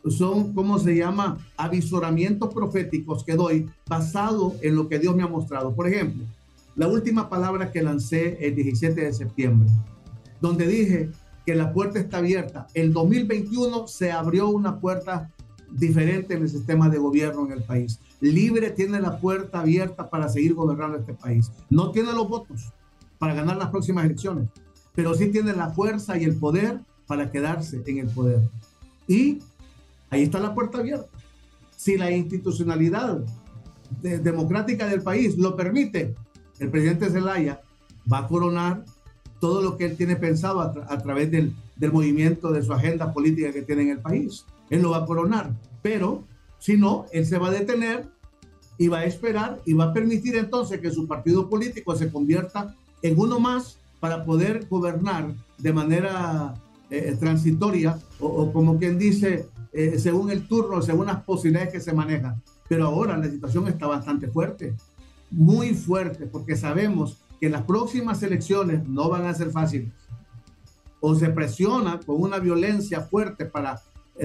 son 0.10 0.54
¿cómo 0.54 0.78
se 0.78 0.96
llama? 0.96 1.38
Avisoramientos 1.56 2.54
proféticos 2.54 3.24
que 3.24 3.36
doy 3.36 3.70
basado 3.88 4.56
en 4.62 4.76
lo 4.76 4.90
que 4.90 5.00
Dios 5.00 5.16
me 5.16 5.24
ha 5.24 5.28
mostrado. 5.28 5.74
Por 5.74 5.88
ejemplo, 5.88 6.26
la 6.76 6.90
última 6.90 7.30
palabra 7.30 7.72
que 7.72 7.82
lancé 7.82 8.46
el 8.46 8.56
17 8.56 9.02
de 9.02 9.14
septiembre, 9.14 9.70
donde 10.42 10.68
dije 10.68 11.12
que 11.46 11.56
la 11.56 11.72
puerta 11.72 11.98
está 11.98 12.18
abierta. 12.18 12.68
El 12.74 12.92
2021 12.92 13.88
se 13.88 14.12
abrió 14.12 14.50
una 14.50 14.82
puerta 14.82 15.32
diferente 15.72 16.34
en 16.34 16.44
el 16.44 16.50
sistema 16.50 16.90
de 16.90 16.98
gobierno 16.98 17.46
en 17.46 17.54
el 17.54 17.64
país. 17.64 18.00
Libre 18.20 18.72
tiene 18.72 19.00
la 19.00 19.20
puerta 19.20 19.60
abierta 19.62 20.10
para 20.10 20.30
seguir 20.30 20.54
gobernando 20.54 20.98
este 20.98 21.14
país. 21.14 21.52
No 21.70 21.92
tiene 21.92 22.14
los 22.14 22.28
votos 22.28 22.74
para 23.20 23.34
ganar 23.34 23.58
las 23.58 23.70
próximas 23.70 24.06
elecciones, 24.06 24.50
pero 24.96 25.14
sí 25.14 25.28
tiene 25.28 25.54
la 25.54 25.70
fuerza 25.72 26.18
y 26.18 26.24
el 26.24 26.36
poder 26.36 26.80
para 27.06 27.32
quedarse 27.32 27.82
en 27.86 28.00
el 28.00 28.08
poder. 28.08 28.42
Y 29.08 29.40
ahí 30.10 30.24
está 30.24 30.40
la 30.40 30.54
puerta 30.54 30.80
abierta. 30.80 31.10
Si 31.76 31.98
la 31.98 32.12
institucionalidad 32.12 33.20
democrática 34.02 34.88
del 34.88 35.02
país 35.02 35.38
lo 35.38 35.56
permite, 35.56 36.16
el 36.60 36.70
presidente 36.70 37.10
Zelaya 37.10 37.62
va 38.12 38.20
a 38.20 38.28
coronar 38.28 38.84
todo 39.40 39.62
lo 39.62 39.78
que 39.78 39.86
él 39.86 39.96
tiene 39.96 40.16
pensado 40.16 40.62
a, 40.62 40.98
través 40.98 41.30
del, 41.30 41.54
del, 41.76 41.92
movimiento 41.92 42.52
de 42.52 42.64
su 42.64 42.74
agenda 42.74 43.14
política 43.14 43.52
que 43.52 43.62
tiene 43.62 43.84
en 43.84 43.90
el 43.90 44.00
país. 44.00 44.46
Él 44.70 44.82
lo 44.82 44.92
va 44.92 44.98
a 44.98 45.06
coronar, 45.06 45.52
pero 45.82 46.24
si 46.60 46.78
no, 46.78 47.06
él 47.12 47.26
se 47.26 47.38
va 47.38 47.48
a 47.48 47.52
detener 47.52 48.10
y 48.78 48.88
va 48.88 49.00
a 49.00 49.06
esperar 49.06 49.62
y 49.66 49.74
va 49.74 49.86
a 49.86 49.94
permitir 49.94 50.36
entonces 50.36 50.80
que 50.80 50.92
su 50.92 51.08
partido 51.08 51.50
político 51.50 51.96
se 51.96 52.12
convierta 52.12 52.76
en 53.02 53.20
uno 53.20 53.40
más 53.40 53.78
para 54.00 54.24
poder 54.26 54.68
gobernar 54.70 55.34
de 55.58 55.74
manera 55.74 56.54
eh, 56.90 57.16
transitoria 57.20 58.00
o, 58.20 58.52
como 58.52 58.78
quien 58.78 58.98
dice, 58.98 59.50
eh, 59.74 59.98
según 60.00 60.30
el 60.30 60.48
turno, 60.48 60.82
según 60.82 61.08
las 61.08 61.24
posibilidades 61.24 61.74
que 61.74 61.80
se 61.80 61.94
manejan. 61.94 62.42
Pero 62.70 62.86
ahora 62.86 63.18
la 63.18 63.30
situación 63.30 63.68
está 63.68 63.88
bastante 63.88 64.28
fuerte, 64.28 64.76
muy 65.32 65.74
fuerte, 65.74 66.28
porque 66.28 66.56
sabemos 66.56 67.18
que 67.40 67.50
las 67.50 67.64
próximas 67.64 68.22
elecciones 68.24 68.88
no 68.88 69.10
van 69.10 69.26
a 69.26 69.34
ser 69.34 69.52
fáciles. 69.52 69.90
O 71.00 71.16
se 71.16 71.30
presiona 71.30 72.00
con 72.00 72.22
una 72.22 72.40
violencia 72.40 73.02
fuerte 73.02 73.46
para 73.46 73.76
eh, 73.76 73.80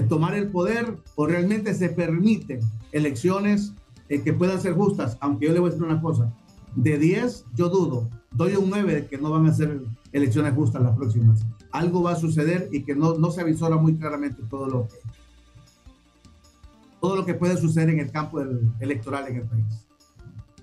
tomar 0.08 0.34
el 0.34 0.48
poder 0.48 0.96
o 1.16 1.26
realmente 1.26 1.74
se 1.74 1.88
permiten 1.88 2.60
elecciones 2.92 3.74
que 4.08 4.32
puedan 4.32 4.60
ser 4.60 4.74
justas, 4.74 5.16
aunque 5.20 5.46
yo 5.46 5.52
le 5.52 5.60
voy 5.60 5.68
a 5.68 5.72
decir 5.72 5.86
una 5.86 6.00
cosa, 6.00 6.32
de 6.76 6.98
10 6.98 7.46
yo 7.54 7.68
dudo, 7.68 8.10
doy 8.30 8.56
un 8.56 8.70
9 8.70 8.94
de 8.94 9.06
que 9.06 9.18
no 9.18 9.30
van 9.30 9.46
a 9.46 9.54
ser 9.54 9.80
elecciones 10.12 10.54
justas 10.54 10.82
las 10.82 10.96
próximas 10.96 11.44
algo 11.72 12.02
va 12.02 12.12
a 12.12 12.16
suceder 12.16 12.68
y 12.70 12.84
que 12.84 12.94
no, 12.94 13.14
no 13.14 13.30
se 13.30 13.40
avisora 13.40 13.76
muy 13.76 13.96
claramente 13.96 14.42
todo 14.48 14.66
lo 14.66 14.86
que 14.86 14.96
todo 17.00 17.16
lo 17.16 17.26
que 17.26 17.34
puede 17.34 17.56
suceder 17.56 17.90
en 17.90 17.98
el 17.98 18.12
campo 18.12 18.40
electoral 18.78 19.26
en 19.26 19.36
el 19.38 19.42
país. 19.42 19.64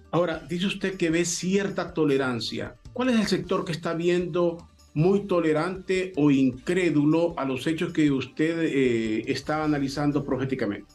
Ahora, 0.10 0.40
dice 0.48 0.68
usted 0.68 0.96
que 0.96 1.10
ve 1.10 1.26
cierta 1.26 1.94
tolerancia. 1.94 2.78
¿Cuál 2.94 3.10
es 3.10 3.20
el 3.20 3.28
sector 3.28 3.66
que 3.66 3.74
está 3.74 3.94
viendo 3.94 4.69
muy 4.94 5.22
tolerante 5.28 6.14
o 6.18 6.32
incrédulo 6.32 7.34
a 7.38 7.46
los 7.46 7.66
hechos 7.68 7.94
que 7.94 8.12
usted 8.12 8.60
eh, 8.60 9.24
está 9.32 9.64
analizando 9.64 10.26
proféticamente? 10.26 10.88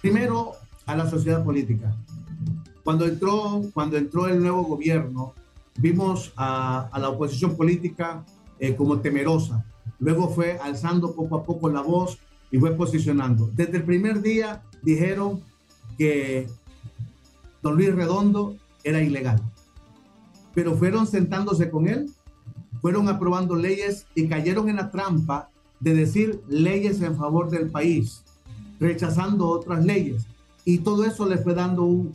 Primero, 0.00 0.52
a 0.86 0.96
la 0.96 1.08
sociedad 1.08 1.44
política. 1.44 1.94
Cuando 2.82 3.06
entró, 3.06 3.62
cuando 3.74 3.96
entró 3.96 4.26
el 4.26 4.40
nuevo 4.40 4.62
gobierno, 4.62 5.34
vimos 5.78 6.32
a, 6.36 6.90
la 6.98 7.10
oposición 7.10 7.56
política 7.56 8.24
eh, 8.58 8.74
como 8.74 9.00
temerosa. 9.00 9.64
Luego 9.98 10.28
fue 10.28 10.58
alzando 10.58 11.14
poco 11.14 11.36
a 11.36 11.42
poco 11.44 11.68
la 11.68 11.82
voz 11.82 12.18
y 12.50 12.58
fue 12.58 12.74
posicionando. 12.74 13.50
Desde 13.54 13.78
el 13.78 13.84
primer 13.84 14.22
día 14.22 14.62
dijeron 14.82 15.42
que 15.98 16.48
don 17.62 17.76
Luis 17.76 17.94
Redondo 17.94 18.56
era 18.84 19.02
ilegal, 19.02 19.40
pero 20.54 20.76
fueron 20.76 21.06
sentándose 21.06 21.70
con 21.70 21.88
él, 21.88 22.10
fueron 22.80 23.08
aprobando 23.08 23.56
leyes 23.56 24.06
y 24.14 24.28
cayeron 24.28 24.68
en 24.68 24.76
la 24.76 24.90
trampa 24.90 25.50
de 25.80 25.94
decir 25.94 26.42
leyes 26.48 27.00
en 27.02 27.16
favor 27.16 27.50
del 27.50 27.70
país, 27.70 28.24
rechazando 28.80 29.48
otras 29.48 29.84
leyes. 29.84 30.26
Y 30.64 30.78
todo 30.78 31.04
eso 31.04 31.26
le 31.26 31.38
fue 31.38 31.54
dando 31.54 32.06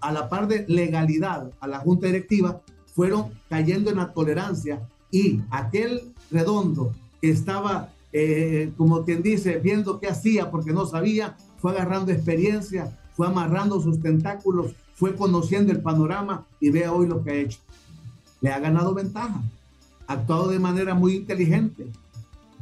a 0.00 0.12
la 0.12 0.28
par 0.28 0.48
de 0.48 0.64
legalidad 0.68 1.50
a 1.60 1.68
la 1.68 1.78
Junta 1.78 2.06
Directiva, 2.06 2.60
fueron 2.94 3.30
cayendo 3.48 3.90
en 3.90 3.98
la 3.98 4.12
tolerancia 4.12 4.88
y 5.10 5.40
aquel 5.50 6.12
redondo 6.30 6.92
que 7.20 7.30
estaba, 7.30 7.90
eh, 8.12 8.72
como 8.76 9.04
quien 9.04 9.22
dice, 9.22 9.58
viendo 9.58 10.00
qué 10.00 10.08
hacía 10.08 10.50
porque 10.50 10.72
no 10.72 10.86
sabía, 10.86 11.36
fue 11.58 11.72
agarrando 11.72 12.12
experiencia, 12.12 12.96
fue 13.14 13.26
amarrando 13.26 13.80
sus 13.80 14.00
tentáculos, 14.00 14.74
fue 14.94 15.14
conociendo 15.14 15.72
el 15.72 15.80
panorama 15.80 16.46
y 16.60 16.70
vea 16.70 16.92
hoy 16.92 17.06
lo 17.06 17.22
que 17.22 17.30
ha 17.30 17.34
hecho. 17.34 17.60
Le 18.40 18.50
ha 18.50 18.58
ganado 18.58 18.94
ventaja, 18.94 19.42
actuado 20.06 20.48
de 20.48 20.58
manera 20.58 20.94
muy 20.94 21.14
inteligente, 21.14 21.86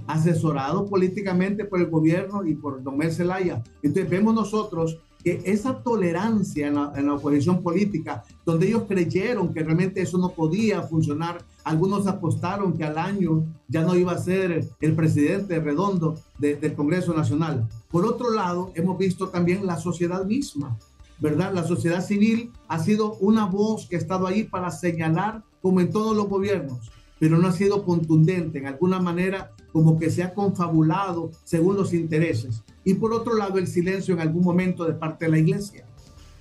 asesorado 0.07 0.87
políticamente 0.87 1.64
por 1.64 1.80
el 1.80 1.87
gobierno 1.87 2.44
y 2.46 2.54
por 2.54 2.83
Don 2.83 2.96
Mel 2.96 3.12
Zelaya. 3.12 3.62
Entonces 3.83 4.11
vemos 4.11 4.35
nosotros 4.35 4.98
que 5.24 5.40
esa 5.46 5.83
tolerancia 5.83 6.68
en 6.68 6.74
la, 6.74 6.92
en 6.96 7.07
la, 7.07 7.14
oposición 7.14 7.62
política, 7.62 8.22
donde 8.44 8.68
ellos 8.68 8.83
creyeron 8.87 9.54
que 9.54 9.62
realmente 9.62 10.02
eso 10.02 10.18
no 10.18 10.28
podía 10.28 10.83
funcionar, 10.83 11.42
algunos 11.64 12.07
apostaron 12.07 12.76
que 12.76 12.85
al 12.85 12.98
año 12.98 13.42
ya 13.66 13.80
no 13.83 13.96
iba 13.96 14.12
a 14.12 14.18
ser 14.18 14.68
el 14.80 14.94
presidente 14.94 15.59
redondo 15.61 16.16
de, 16.38 16.57
del 16.57 16.74
Congreso 16.74 17.14
Nacional. 17.14 17.66
Por 17.90 18.04
otro 18.04 18.35
lado, 18.35 18.70
hemos 18.74 18.98
visto 18.98 19.30
también 19.30 19.66
la 19.66 19.78
sociedad 19.78 20.26
misma, 20.26 20.76
¿verdad? 21.18 21.54
La 21.54 21.64
sociedad 21.64 22.04
civil 22.04 22.50
ha 22.68 22.78
sido 22.78 23.14
una 23.14 23.46
voz 23.46 23.87
que 23.88 23.96
ha 23.96 23.98
estado 23.98 24.26
ahí 24.26 24.44
para 24.44 24.70
señalar, 24.70 25.42
como 25.62 25.80
en 25.80 25.90
todos 25.90 26.14
los 26.14 26.28
gobiernos, 26.28 26.90
pero 27.18 27.38
no 27.38 27.48
ha 27.48 27.53
sido 27.53 27.85
contundente, 27.85 28.59
en 28.59 28.66
alguna 28.66 28.98
manera 28.98 29.53
como 29.72 29.98
que 29.98 30.11
se 30.11 30.22
ha 30.22 30.35
confabulado 30.35 31.31
según 31.44 31.77
los 31.77 31.92
intereses. 31.92 32.62
Y 32.85 32.94
por 32.94 33.12
otro 33.12 33.35
lado, 33.35 33.59
el 33.59 33.66
silencio 33.66 34.14
en 34.14 34.20
algún 34.20 34.44
momento 34.44 34.85
de 34.85 34.94
parte 34.94 35.24
de 35.24 35.31
la 35.31 35.38
iglesia. 35.38 35.87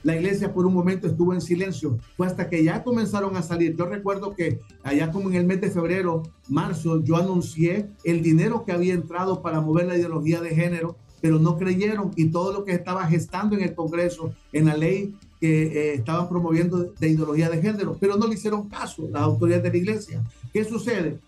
La 0.04 0.18
iglesia 0.18 0.54
por 0.54 0.66
un 0.66 0.74
momento 0.74 1.08
estuvo 1.08 1.34
en 1.34 1.40
silencio. 1.40 1.98
Fue 2.18 2.28
hasta 2.28 2.50
que 2.50 2.62
ya 2.62 2.84
comenzaron 2.84 3.38
a 3.38 3.42
salir. 3.42 3.76
Yo 3.78 3.86
recuerdo 3.86 4.36
que 4.36 4.60
allá 4.84 5.12
como 5.12 5.30
en 5.30 5.36
el 5.36 5.46
mes 5.46 5.62
de 5.62 5.72
febrero, 5.72 6.24
marzo, 6.50 7.02
yo 7.02 7.16
anuncié 7.16 7.90
el 8.04 8.22
dinero 8.22 8.66
que 8.66 8.74
había 8.74 8.94
entrado 8.94 9.42
para 9.42 9.62
mover 9.62 9.88
la 9.88 9.98
ideología 9.98 10.42
de 10.42 10.54
género, 10.54 10.98
pero 11.22 11.40
no 11.40 11.58
creyeron 11.58 12.12
y 12.18 12.32
todo 12.32 12.52
lo 12.52 12.66
que 12.66 12.74
estaba 12.74 13.08
gestando 13.08 13.56
en 13.56 13.64
el 13.64 13.76
Congreso, 13.76 14.34
en 14.52 14.66
la 14.66 14.76
ley 14.76 15.16
que 15.44 15.64
eh, 15.64 15.94
estaban 15.96 16.30
promoviendo 16.30 16.94
de 16.98 17.10
ideología 17.10 17.50
de 17.50 17.62
género, 17.62 17.98
pero 18.00 18.16
no 18.16 18.28
le 18.28 18.36
hicieron 18.36 18.70
caso 18.70 19.10
las 19.12 19.24
autoridades 19.24 19.64
de 19.64 19.72
la 19.72 19.78
iglesia. 19.78 20.24
¿Qué 20.54 20.64
sucede? 20.64 21.20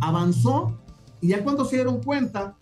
Avanzó 0.00 0.76
y 1.20 1.28
ya 1.28 1.44
cuando 1.44 1.64
se 1.64 1.76
dieron 1.76 2.02
cuenta, 2.02 2.56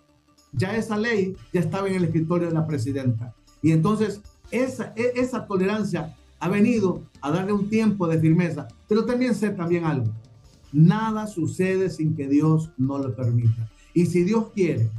ya 0.52 0.76
esa 0.76 0.98
ley 0.98 1.34
ya 1.50 1.60
estaba 1.60 1.88
en 1.88 1.94
el 1.94 2.04
escritorio 2.04 2.48
de 2.48 2.52
la 2.52 2.66
presidenta. 2.66 3.34
Y 3.62 3.72
entonces 3.72 4.20
esa, 4.50 4.92
e, 4.94 5.12
esa 5.14 5.46
tolerancia 5.46 6.14
ha 6.38 6.48
venido 6.50 7.00
a 7.22 7.30
darle 7.30 7.54
un 7.54 7.70
tiempo 7.70 8.06
de 8.06 8.20
firmeza. 8.20 8.68
Pero 8.86 9.06
también 9.06 9.34
sé 9.34 9.48
también 9.48 9.86
algo. 9.86 10.12
Nada 10.74 11.26
sucede 11.26 11.88
sin 11.88 12.14
que 12.14 12.28
Dios 12.28 12.70
no 12.76 12.98
lo 12.98 13.16
permita. 13.16 13.66
Y 13.94 14.04
si 14.04 14.24
Dios 14.24 14.48
quiere, 14.54 14.90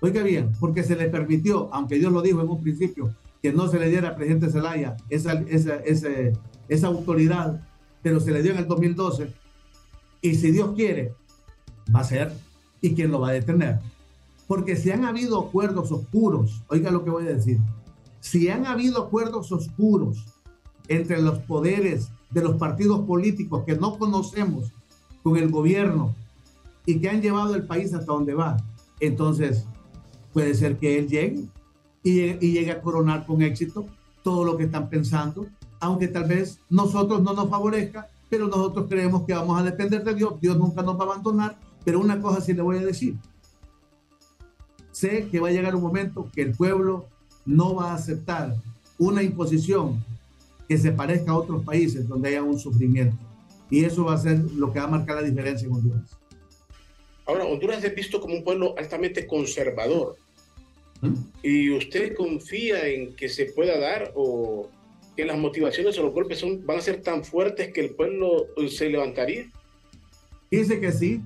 oiga 0.00 0.24
bien, 0.24 0.50
porque 0.58 0.82
se 0.82 0.96
le 0.96 1.08
permitió, 1.08 1.72
aunque 1.72 2.00
Dios 2.00 2.12
lo 2.12 2.20
dijo 2.20 2.40
en 2.40 2.48
un 2.48 2.60
principio, 2.60 3.14
que 3.44 3.52
no 3.52 3.68
se 3.68 3.78
le 3.78 3.90
diera 3.90 4.08
al 4.08 4.16
presidente 4.16 4.50
Zelaya 4.50 4.96
esa, 5.10 5.34
esa, 5.34 5.74
esa, 5.84 6.08
esa 6.66 6.86
autoridad, 6.86 7.60
pero 8.00 8.18
se 8.18 8.32
le 8.32 8.42
dio 8.42 8.52
en 8.52 8.56
el 8.56 8.66
2012. 8.66 9.34
Y 10.22 10.34
si 10.36 10.50
Dios 10.50 10.70
quiere, 10.74 11.12
va 11.94 12.00
a 12.00 12.04
ser 12.04 12.32
y 12.80 12.94
quién 12.94 13.10
lo 13.10 13.20
va 13.20 13.28
a 13.28 13.32
detener. 13.32 13.80
Porque 14.48 14.76
si 14.76 14.92
han 14.92 15.04
habido 15.04 15.38
acuerdos 15.38 15.92
oscuros, 15.92 16.62
oiga 16.68 16.90
lo 16.90 17.04
que 17.04 17.10
voy 17.10 17.26
a 17.26 17.34
decir, 17.34 17.58
si 18.18 18.48
han 18.48 18.64
habido 18.64 19.02
acuerdos 19.02 19.52
oscuros 19.52 20.24
entre 20.88 21.20
los 21.20 21.38
poderes 21.40 22.08
de 22.30 22.40
los 22.40 22.56
partidos 22.56 23.00
políticos 23.00 23.64
que 23.66 23.76
no 23.76 23.98
conocemos 23.98 24.72
con 25.22 25.36
el 25.36 25.50
gobierno 25.50 26.14
y 26.86 26.98
que 26.98 27.10
han 27.10 27.20
llevado 27.20 27.54
el 27.56 27.66
país 27.66 27.92
hasta 27.92 28.10
donde 28.10 28.32
va, 28.32 28.56
entonces 29.00 29.66
puede 30.32 30.54
ser 30.54 30.78
que 30.78 30.98
él 30.98 31.08
llegue 31.08 31.44
y, 32.04 32.20
y 32.20 32.52
llegue 32.52 32.70
a 32.70 32.80
coronar 32.80 33.26
con 33.26 33.42
éxito 33.42 33.86
todo 34.22 34.44
lo 34.44 34.56
que 34.56 34.64
están 34.64 34.88
pensando, 34.88 35.46
aunque 35.80 36.06
tal 36.06 36.24
vez 36.24 36.60
nosotros 36.70 37.22
no 37.22 37.32
nos 37.32 37.50
favorezca, 37.50 38.08
pero 38.30 38.46
nosotros 38.46 38.86
creemos 38.88 39.24
que 39.24 39.34
vamos 39.34 39.58
a 39.58 39.64
depender 39.64 40.04
de 40.04 40.14
Dios, 40.14 40.40
Dios 40.40 40.56
nunca 40.56 40.82
nos 40.82 40.96
va 40.96 41.00
a 41.00 41.06
abandonar 41.06 41.58
pero 41.84 42.00
una 42.00 42.20
cosa 42.20 42.40
sí 42.40 42.54
le 42.54 42.62
voy 42.62 42.78
a 42.78 42.86
decir. 42.86 43.14
Sé 44.90 45.28
que 45.30 45.38
va 45.38 45.48
a 45.48 45.52
llegar 45.52 45.74
un 45.74 45.82
momento 45.82 46.30
que 46.34 46.42
el 46.42 46.52
pueblo 46.52 47.06
no 47.44 47.74
va 47.74 47.90
a 47.90 47.94
aceptar 47.94 48.54
una 48.98 49.22
imposición 49.22 50.02
que 50.66 50.78
se 50.78 50.92
parezca 50.92 51.32
a 51.32 51.36
otros 51.36 51.62
países 51.62 52.08
donde 52.08 52.30
haya 52.30 52.42
un 52.42 52.58
sufrimiento. 52.58 53.18
Y 53.70 53.84
eso 53.84 54.04
va 54.04 54.14
a 54.14 54.18
ser 54.18 54.38
lo 54.38 54.72
que 54.72 54.78
va 54.78 54.86
a 54.86 54.90
marcar 54.90 55.16
la 55.16 55.28
diferencia 55.28 55.66
en 55.66 55.74
Honduras. 55.74 56.16
Ahora, 57.26 57.44
Honduras 57.44 57.82
es 57.84 57.94
visto 57.94 58.20
como 58.20 58.34
un 58.34 58.44
pueblo 58.44 58.74
altamente 58.78 59.26
conservador. 59.26 60.16
¿Y 61.42 61.70
usted 61.70 62.14
confía 62.14 62.86
en 62.88 63.14
que 63.14 63.28
se 63.28 63.46
pueda 63.46 63.78
dar 63.78 64.12
o 64.14 64.68
que 65.16 65.24
las 65.24 65.38
motivaciones 65.38 65.98
o 65.98 66.02
los 66.02 66.12
golpes 66.12 66.38
son, 66.38 66.64
van 66.66 66.78
a 66.78 66.80
ser 66.80 67.02
tan 67.02 67.24
fuertes 67.24 67.72
que 67.72 67.80
el 67.80 67.90
pueblo 67.90 68.46
se 68.68 68.88
levantaría? 68.88 69.50
Dice 70.50 70.80
que 70.80 70.92
sí, 70.92 71.20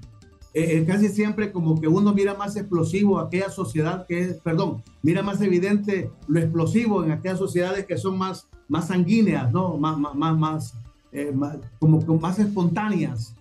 eh, 0.55 0.85
casi 0.87 1.09
siempre 1.09 1.53
como 1.53 1.81
que 1.81 1.89
uno 1.89 2.15
mira 2.15 2.35
más 2.35 2.57
explosivo 2.57 3.19
aquella 3.19 3.51
sociedad 3.51 4.07
que 4.07 4.21
es, 4.21 4.35
perdón, 4.41 4.83
mira 5.03 5.23
más 5.23 5.41
evidente 5.41 6.11
lo 6.27 6.41
explosivo 6.41 7.05
en 7.05 7.13
aquellas 7.13 7.39
sociedades 7.39 7.87
que 7.87 7.97
son 7.99 8.17
más, 8.17 8.49
más 8.67 8.89
sanguíneas, 8.89 9.53
¿no? 9.53 9.77
Más, 9.77 9.99
más, 9.99 10.39
más, 10.39 10.75
eh, 11.13 11.33
más 11.33 11.59
como, 11.79 12.01
más 12.19 12.39
espontáneas, 12.39 13.35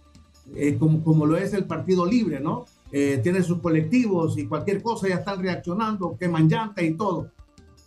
eh, 0.55 0.75
como, 0.77 1.03
como 1.03 1.25
lo 1.25 1.37
es 1.37 1.53
el 1.53 1.65
Partido 1.65 2.05
Libre, 2.05 2.39
¿no? 2.39 2.65
Tiene 2.91 3.43
sus 3.43 3.59
colectivos 3.59 4.37
y 4.37 4.47
cualquier 4.47 4.81
cosa 4.81 5.07
ya 5.07 5.15
están 5.15 5.41
reaccionando, 5.41 6.17
queman 6.17 6.47
llantas 6.47 6.83
y 6.83 6.93
todo. 6.93 7.31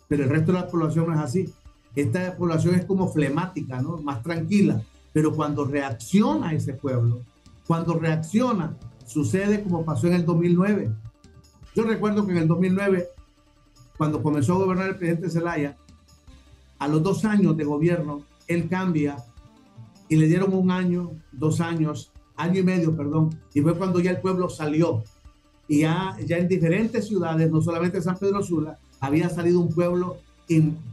Pero 0.07 0.23
el 0.23 0.29
resto 0.29 0.51
de 0.51 0.59
la 0.59 0.67
población 0.67 1.07
no 1.07 1.13
es 1.13 1.19
así. 1.19 1.53
Esta 1.95 2.35
población 2.37 2.75
es 2.75 2.85
como 2.85 3.07
flemática, 3.11 3.81
¿no? 3.81 3.97
Más 3.97 4.21
tranquila. 4.21 4.81
Pero 5.11 5.33
cuando 5.33 5.65
reacciona 5.65 6.53
ese 6.53 6.73
pueblo, 6.73 7.21
cuando 7.65 7.97
reacciona 7.97 8.77
Sucede 9.11 9.61
como 9.61 9.83
pasó 9.83 10.07
en 10.07 10.13
el 10.13 10.25
2009. 10.25 10.89
Yo 11.75 11.83
recuerdo 11.83 12.25
que 12.25 12.31
en 12.31 12.37
el 12.37 12.47
2009, 12.47 13.09
cuando 13.97 14.23
comenzó 14.23 14.53
a 14.53 14.59
gobernar 14.59 14.87
el 14.87 14.95
presidente 14.95 15.29
Zelaya, 15.29 15.75
a 16.79 16.87
los 16.87 17.03
dos 17.03 17.25
años 17.25 17.57
de 17.57 17.65
gobierno, 17.65 18.23
él 18.47 18.69
cambia 18.69 19.17
y 20.07 20.15
le 20.15 20.27
dieron 20.27 20.53
un 20.53 20.71
año, 20.71 21.11
dos 21.33 21.59
años, 21.59 22.13
año 22.41 22.59
y 22.59 22.63
medio, 22.63 22.95
perdón, 22.95 23.29
y 23.53 23.61
fue 23.61 23.77
cuando 23.77 23.99
ya 23.99 24.11
el 24.11 24.21
pueblo 24.21 24.49
salió. 24.49 25.03
Y 25.67 25.81
ya, 25.81 26.17
ya 26.25 26.37
en 26.37 26.47
diferentes 26.47 27.07
ciudades, 27.07 27.49
no 27.49 27.61
solamente 27.61 28.01
San 28.01 28.17
Pedro 28.17 28.43
Sula, 28.43 28.77
había 28.99 29.29
salido 29.29 29.59
un 29.59 29.69
pueblo, 29.69 30.17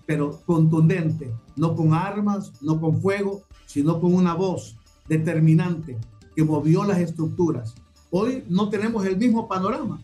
pero 0.07 0.41
contundente, 0.47 1.33
no 1.57 1.75
con 1.75 1.95
armas, 1.95 2.53
no 2.63 2.81
con 2.81 3.01
fuego, 3.01 3.43
sino 3.67 4.01
con 4.01 4.15
una 4.15 4.35
voz 4.35 4.77
determinante 5.09 5.99
que 6.37 6.45
movió 6.45 6.85
las 6.85 6.99
estructuras. 6.99 7.75
Hoy 8.11 8.45
no 8.49 8.69
tenemos 8.69 9.05
el 9.05 9.17
mismo 9.17 9.49
panorama, 9.49 10.01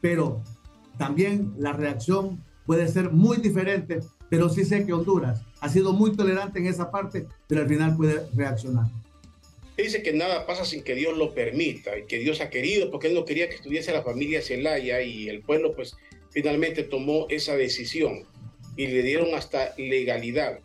pero 0.00 0.40
también 0.96 1.54
la 1.58 1.72
reacción 1.72 2.42
puede 2.66 2.88
ser 2.88 3.12
muy 3.12 3.36
diferente, 3.38 4.00
pero 4.28 4.48
sí 4.48 4.64
sé 4.64 4.84
que 4.84 4.92
Honduras 4.92 5.42
ha 5.60 5.68
sido 5.68 5.92
muy 5.92 6.12
tolerante 6.12 6.58
en 6.58 6.66
esa 6.66 6.90
parte, 6.90 7.26
pero 7.46 7.62
al 7.62 7.68
final 7.68 7.96
puede 7.96 8.28
reaccionar. 8.34 8.86
Dice 9.78 10.02
que 10.02 10.12
nada 10.12 10.46
pasa 10.46 10.64
sin 10.64 10.82
que 10.82 10.94
Dios 10.94 11.16
lo 11.16 11.34
permita 11.34 11.96
y 11.96 12.04
que 12.04 12.18
Dios 12.18 12.40
ha 12.40 12.50
querido, 12.50 12.90
porque 12.90 13.06
Él 13.06 13.14
no 13.14 13.24
quería 13.24 13.48
que 13.48 13.54
estuviese 13.54 13.92
la 13.92 14.02
familia 14.02 14.42
Celaya 14.42 15.00
y 15.00 15.28
el 15.28 15.40
pueblo 15.40 15.74
pues 15.74 15.96
finalmente 16.30 16.82
tomó 16.82 17.26
esa 17.30 17.56
decisión 17.56 18.24
y 18.76 18.88
le 18.88 19.02
dieron 19.02 19.34
hasta 19.34 19.74
legalidad. 19.78 20.58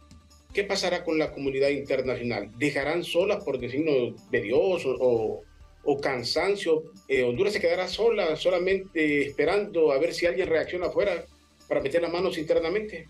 ¿Qué 0.54 0.64
pasará 0.64 1.04
con 1.04 1.18
la 1.18 1.32
comunidad 1.32 1.70
internacional? 1.70 2.52
¿Dejarán 2.58 3.04
solas 3.04 3.44
por 3.44 3.60
designio 3.60 4.16
de 4.32 4.42
Dios 4.42 4.84
o, 4.86 5.44
o 5.84 6.00
cansancio, 6.00 6.84
eh, 7.08 7.24
Honduras 7.24 7.54
se 7.54 7.60
quedará 7.60 7.88
sola, 7.88 8.36
solamente 8.36 9.28
esperando 9.28 9.92
a 9.92 10.00
ver 10.00 10.14
si 10.14 10.26
alguien 10.26 10.48
reacciona 10.48 10.88
afuera 10.88 11.26
para 11.68 11.82
meter 11.82 12.02
las 12.02 12.12
manos 12.12 12.38
internamente. 12.38 13.08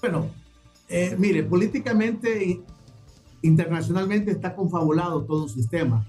Bueno, 0.00 0.30
eh, 0.88 1.14
mire, 1.18 1.42
políticamente, 1.44 2.60
internacionalmente 3.42 4.30
está 4.30 4.54
confabulado 4.54 5.22
todo 5.22 5.44
un 5.44 5.48
sistema. 5.48 6.06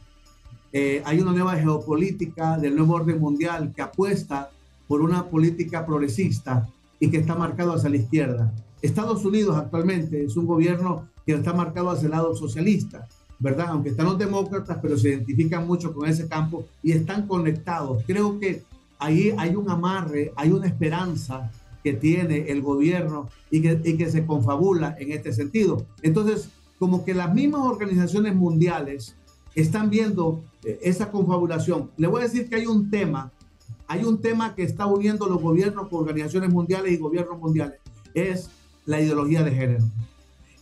Eh, 0.71 1.01
hay 1.05 1.19
una 1.19 1.31
nueva 1.31 1.55
geopolítica 1.55 2.57
del 2.57 2.75
nuevo 2.75 2.93
orden 2.93 3.19
mundial 3.19 3.73
que 3.75 3.81
apuesta 3.81 4.49
por 4.87 5.01
una 5.01 5.25
política 5.25 5.85
progresista 5.85 6.67
y 6.99 7.09
que 7.09 7.17
está 7.17 7.35
marcado 7.35 7.73
hacia 7.73 7.89
la 7.89 7.97
izquierda. 7.97 8.53
Estados 8.81 9.25
Unidos 9.25 9.57
actualmente 9.57 10.23
es 10.23 10.37
un 10.37 10.45
gobierno 10.45 11.07
que 11.25 11.33
está 11.33 11.53
marcado 11.53 11.89
hacia 11.89 12.05
el 12.05 12.11
lado 12.11 12.35
socialista 12.35 13.07
¿verdad? 13.39 13.67
Aunque 13.69 13.89
están 13.89 14.05
los 14.05 14.17
demócratas, 14.17 14.77
pero 14.81 14.97
se 14.97 15.09
identifican 15.09 15.65
mucho 15.65 15.93
con 15.93 16.07
ese 16.07 16.27
campo 16.27 16.65
y 16.83 16.91
están 16.91 17.25
conectados. 17.25 18.03
Creo 18.05 18.37
que 18.37 18.63
ahí 18.99 19.33
hay 19.37 19.55
un 19.55 19.69
amarre, 19.69 20.33
hay 20.35 20.51
una 20.51 20.67
esperanza 20.67 21.49
que 21.81 21.93
tiene 21.93 22.49
el 22.49 22.61
gobierno 22.61 23.29
y 23.49 23.61
que, 23.61 23.79
y 23.83 23.95
que 23.95 24.09
se 24.09 24.25
confabula 24.25 24.95
en 24.99 25.13
este 25.13 25.31
sentido. 25.31 25.85
Entonces, 26.01 26.49
como 26.79 27.03
que 27.03 27.13
las 27.13 27.33
mismas 27.33 27.61
organizaciones 27.61 28.35
mundiales 28.35 29.15
están 29.53 29.89
viendo 29.89 30.41
eh, 30.63 30.79
esa 30.81 31.11
confabulación. 31.11 31.91
Le 31.97 32.07
voy 32.07 32.21
a 32.21 32.23
decir 32.23 32.49
que 32.49 32.55
hay 32.55 32.65
un 32.65 32.89
tema, 32.89 33.31
hay 33.87 34.03
un 34.05 34.21
tema 34.21 34.55
que 34.55 34.63
está 34.63 34.85
uniendo 34.85 35.27
los 35.27 35.41
gobiernos 35.41 35.89
con 35.89 35.99
organizaciones 35.99 36.49
mundiales 36.51 36.93
y 36.93 36.97
gobiernos 36.97 37.37
mundiales, 37.39 37.79
es 38.13 38.49
la 38.85 39.01
ideología 39.01 39.43
de 39.43 39.51
género. 39.51 39.85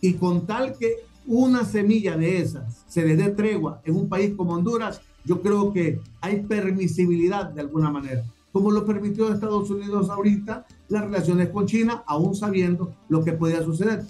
Y 0.00 0.14
con 0.14 0.46
tal 0.46 0.76
que 0.76 0.96
una 1.26 1.64
semilla 1.64 2.16
de 2.16 2.38
esas 2.38 2.84
se 2.88 3.04
le 3.04 3.16
dé 3.16 3.30
tregua 3.30 3.80
en 3.84 3.96
un 3.96 4.08
país 4.08 4.34
como 4.36 4.54
Honduras, 4.54 5.00
yo 5.24 5.40
creo 5.42 5.72
que 5.72 6.00
hay 6.20 6.42
permisibilidad 6.42 7.50
de 7.50 7.60
alguna 7.60 7.90
manera. 7.90 8.24
Como 8.52 8.70
lo 8.70 8.84
permitió 8.84 9.32
Estados 9.32 9.70
Unidos 9.70 10.10
ahorita, 10.10 10.66
las 10.88 11.04
relaciones 11.04 11.50
con 11.50 11.66
China, 11.66 12.02
aún 12.06 12.34
sabiendo 12.34 12.94
lo 13.08 13.22
que 13.22 13.32
podía 13.32 13.62
suceder. 13.62 14.04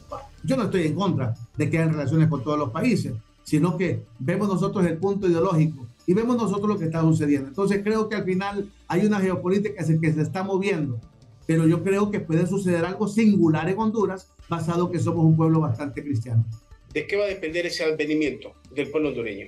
Yo 0.45 0.57
no 0.57 0.65
estoy 0.65 0.87
en 0.87 0.95
contra 0.95 1.35
de 1.57 1.69
que 1.69 1.79
haya 1.79 1.91
relaciones 1.91 2.29
con 2.29 2.43
todos 2.43 2.59
los 2.59 2.71
países, 2.71 3.15
sino 3.43 3.77
que 3.77 4.05
vemos 4.19 4.49
nosotros 4.49 4.87
el 4.87 4.99
punto 4.99 5.27
ideológico 5.27 5.87
y 6.07 6.15
vemos 6.15 6.37
nosotros 6.37 6.69
lo 6.69 6.79
que 6.79 6.87
está 6.87 7.01
sucediendo. 7.01 7.49
Entonces 7.49 7.83
creo 7.83 8.09
que 8.09 8.17
al 8.17 8.25
final 8.25 8.71
hay 8.87 9.07
una 9.07 9.21
geopolítica 9.21 9.85
que 9.85 10.13
se 10.13 10.23
está 10.23 10.43
moviendo, 10.43 11.01
pero 11.47 11.67
yo 11.67 11.83
creo 11.83 12.11
que 12.11 12.21
puede 12.21 12.47
suceder 12.47 12.85
algo 12.85 13.09
singular 13.09 13.69
en 13.69 13.79
Honduras, 13.79 14.29
basado 14.49 14.91
que 14.91 14.99
somos 14.99 15.25
un 15.25 15.37
pueblo 15.37 15.61
bastante 15.61 16.03
cristiano. 16.03 16.45
¿De 16.93 17.07
qué 17.07 17.17
va 17.17 17.25
a 17.25 17.29
depender 17.29 17.67
ese 17.67 17.85
advenimiento 17.85 18.53
del 18.75 18.91
pueblo 18.91 19.11
hondureño 19.11 19.47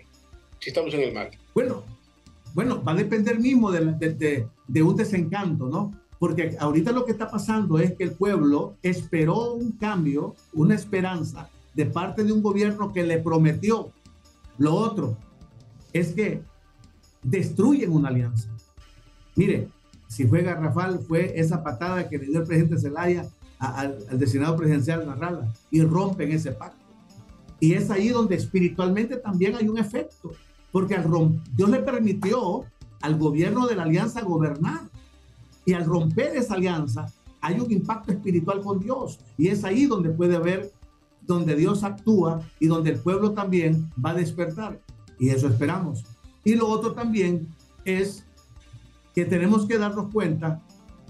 si 0.59 0.71
estamos 0.71 0.93
en 0.95 1.01
el 1.01 1.15
mar? 1.15 1.31
Bueno, 1.55 1.85
bueno, 2.55 2.83
va 2.83 2.93
a 2.93 2.97
depender 2.97 3.39
mismo 3.39 3.71
de, 3.71 3.85
de, 3.95 4.49
de 4.67 4.83
un 4.83 4.97
desencanto, 4.97 5.69
¿no? 5.69 5.93
Porque 6.19 6.57
ahorita 6.59 6.93
lo 6.93 7.05
que 7.05 7.13
está 7.13 7.31
pasando 7.31 7.79
es 7.79 7.95
que 7.95 8.05
el 8.05 8.13
pueblo 8.13 8.77
esperó 8.83 9.55
un 9.55 9.73
cambio, 9.73 10.35
una 10.53 10.75
esperanza 10.75 11.49
de 11.75 11.87
parte 11.87 12.25
de 12.25 12.33
un 12.33 12.43
gobierno 12.43 12.93
que 12.93 13.05
le 13.05 13.19
prometió. 13.19 13.91
Lo 14.59 14.75
otro 14.75 15.17
es 15.93 16.13
que 16.13 16.43
destruyen 17.23 17.93
una 17.93 18.09
alianza. 18.09 18.49
Mire, 19.37 19.69
si 20.09 20.27
fue 20.27 20.43
Garrafal, 20.43 20.99
fue 20.99 21.39
esa 21.39 21.63
patada 21.63 22.09
que 22.09 22.19
le 22.19 22.27
dio 22.27 22.41
el 22.41 22.47
presidente 22.47 22.79
Zelaya 22.79 23.27
al, 23.59 23.99
al 24.11 24.19
designado 24.19 24.57
presidencial 24.57 25.07
Narrala 25.07 25.53
y 25.71 25.83
rompen 25.83 26.33
ese 26.33 26.53
pacto. 26.53 26.85
Y 27.61 27.75
es 27.75 27.91
ahí 27.91 28.09
donde 28.09 28.35
espiritualmente 28.35 29.17
también 29.17 29.55
hay 29.55 29.69
un 29.69 29.79
efecto, 29.79 30.33
porque 30.73 30.95
al 30.95 31.11
Dios 31.57 31.71
le 31.71 31.81
permitió 31.81 32.65
al 33.01 33.19
gobierno 33.19 33.67
de 33.67 33.77
la 33.77 33.85
alianza 33.85 34.23
gobernar. 34.23 34.81
Y 35.65 35.73
al 35.73 35.85
romper 35.85 36.37
esa 36.37 36.55
alianza 36.55 37.07
hay 37.41 37.61
un 37.61 37.71
impacto 37.71 38.13
espiritual 38.13 38.61
con 38.63 38.81
Dios. 38.81 39.19
Y 39.37 39.49
es 39.49 39.65
ahí 39.65 39.87
donde 39.87 40.11
puede 40.11 40.37
haber, 40.37 40.73
donde 41.27 41.55
Dios 41.55 41.85
actúa 41.85 42.43
y 42.59 42.67
donde 42.67 42.91
el 42.91 42.99
pueblo 42.99 43.33
también 43.33 43.91
va 44.05 44.11
a 44.11 44.15
despertar. 44.15 44.81
Y 45.19 45.31
eso 45.31 45.49
esperamos. 45.49 46.05
Y 46.45 46.55
lo 46.55 46.69
otro 46.69 46.93
también 46.93 47.49
es 47.85 48.25
que 49.15 49.25
tenemos 49.25 49.67
que 49.67 49.79
darnos 49.79 50.11
cuenta 50.13 50.63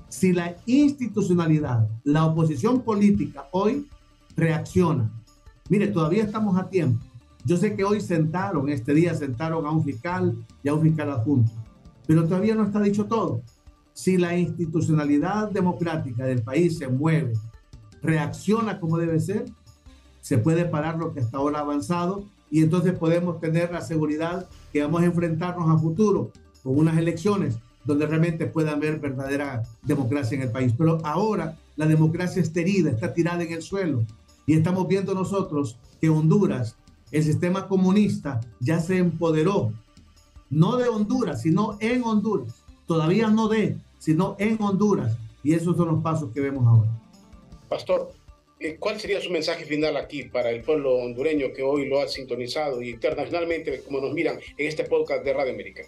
si 0.09 0.33
la 0.33 0.57
institucionalidad, 0.67 1.89
la 2.03 2.27
oposición 2.27 2.83
política 2.83 3.47
hoy 3.53 3.89
reacciona. 4.37 5.11
Mire, 5.69 5.87
todavía 5.89 6.25
estamos 6.25 6.59
a 6.59 6.69
tiempo. 6.69 7.05
Yo 7.45 7.57
sé 7.57 7.75
que 7.75 7.85
hoy 7.85 8.01
sentaron, 8.01 8.69
este 8.69 8.93
día 8.95 9.15
sentaron 9.15 9.65
a 9.67 9.71
un 9.71 9.83
fiscal 9.83 10.37
y 10.63 10.69
a 10.69 10.75
un 10.75 10.83
fiscal 10.83 11.11
adjunto, 11.11 11.51
pero 12.07 12.25
todavía 12.25 12.55
no 12.55 12.65
está 12.65 12.81
dicho 12.81 13.07
todo. 13.07 13.43
Si 13.93 14.19
la 14.19 14.37
institucionalidad 14.37 15.51
democrática 15.51 16.25
del 16.25 16.43
país 16.43 16.79
se 16.79 16.89
mueve, 16.89 17.33
reacciona 18.03 18.79
como 18.79 18.99
debe 18.99 19.21
ser, 19.21 19.47
se 20.21 20.39
puede 20.39 20.65
parar 20.67 20.99
lo 20.99 21.13
que 21.13 21.21
hasta 21.21 21.39
ahora 21.39 21.59
ha 21.59 21.63
avanzado 21.63 22.25
y 22.51 22.63
entonces 22.63 22.93
podemos 22.93 23.41
tener 23.41 23.73
la 23.73 23.81
seguridad 23.81 24.47
que 24.73 24.83
vamos 24.83 25.03
a 25.03 25.07
enfrentarnos 25.07 25.69
a 25.69 25.79
futuro 25.79 26.31
con 26.63 26.79
unas 26.79 26.99
elecciones 26.99 27.59
donde 27.85 28.07
realmente 28.07 28.47
pueda 28.47 28.73
haber 28.73 29.01
verdadera 29.01 29.63
democracia 29.83 30.37
en 30.37 30.43
el 30.43 30.51
país. 30.51 30.75
Pero 30.77 30.99
ahora 31.05 31.57
la 31.77 31.87
democracia 31.87 32.43
está 32.43 32.61
herida, 32.61 32.91
está 32.91 33.15
tirada 33.15 33.43
en 33.43 33.53
el 33.53 33.63
suelo. 33.63 34.05
Y 34.47 34.55
estamos 34.55 34.87
viendo 34.89 35.15
nosotros 35.15 35.79
que 36.01 36.11
Honduras, 36.11 36.77
el 37.11 37.23
sistema 37.25 37.69
comunista, 37.69 38.41
ya 38.61 38.81
se 38.81 38.99
empoderó, 38.99 39.73
no 40.51 40.77
de 40.77 40.89
Honduras, 40.89 41.43
sino 41.43 41.77
en 41.81 42.03
Honduras. 42.05 42.63
Todavía 42.87 43.29
no 43.29 43.49
de, 43.49 43.77
sino 43.99 44.37
en 44.39 44.61
Honduras. 44.61 45.17
Y 45.43 45.55
esos 45.55 45.77
son 45.77 45.89
los 45.89 46.03
pasos 46.03 46.31
que 46.33 46.41
vemos 46.41 46.67
ahora. 46.67 46.91
Pastor, 47.69 48.13
eh, 48.59 48.77
¿cuál 48.79 49.01
sería 49.01 49.21
su 49.21 49.31
mensaje 49.31 49.65
final 49.65 49.97
aquí 49.97 50.25
para 50.25 50.51
el 50.51 50.63
pueblo 50.63 50.97
hondureño 50.97 51.53
que 51.55 51.63
hoy 51.63 51.89
lo 51.89 52.01
ha 52.01 52.09
sintonizado 52.09 52.83
y 52.83 52.91
internacionalmente, 52.91 53.83
como 53.83 54.01
nos 54.01 54.13
miran 54.13 54.39
en 54.57 54.69
este 54.69 54.85
podcast 54.85 55.25
de 55.25 55.33
Radio 55.33 55.55
América? 55.55 55.83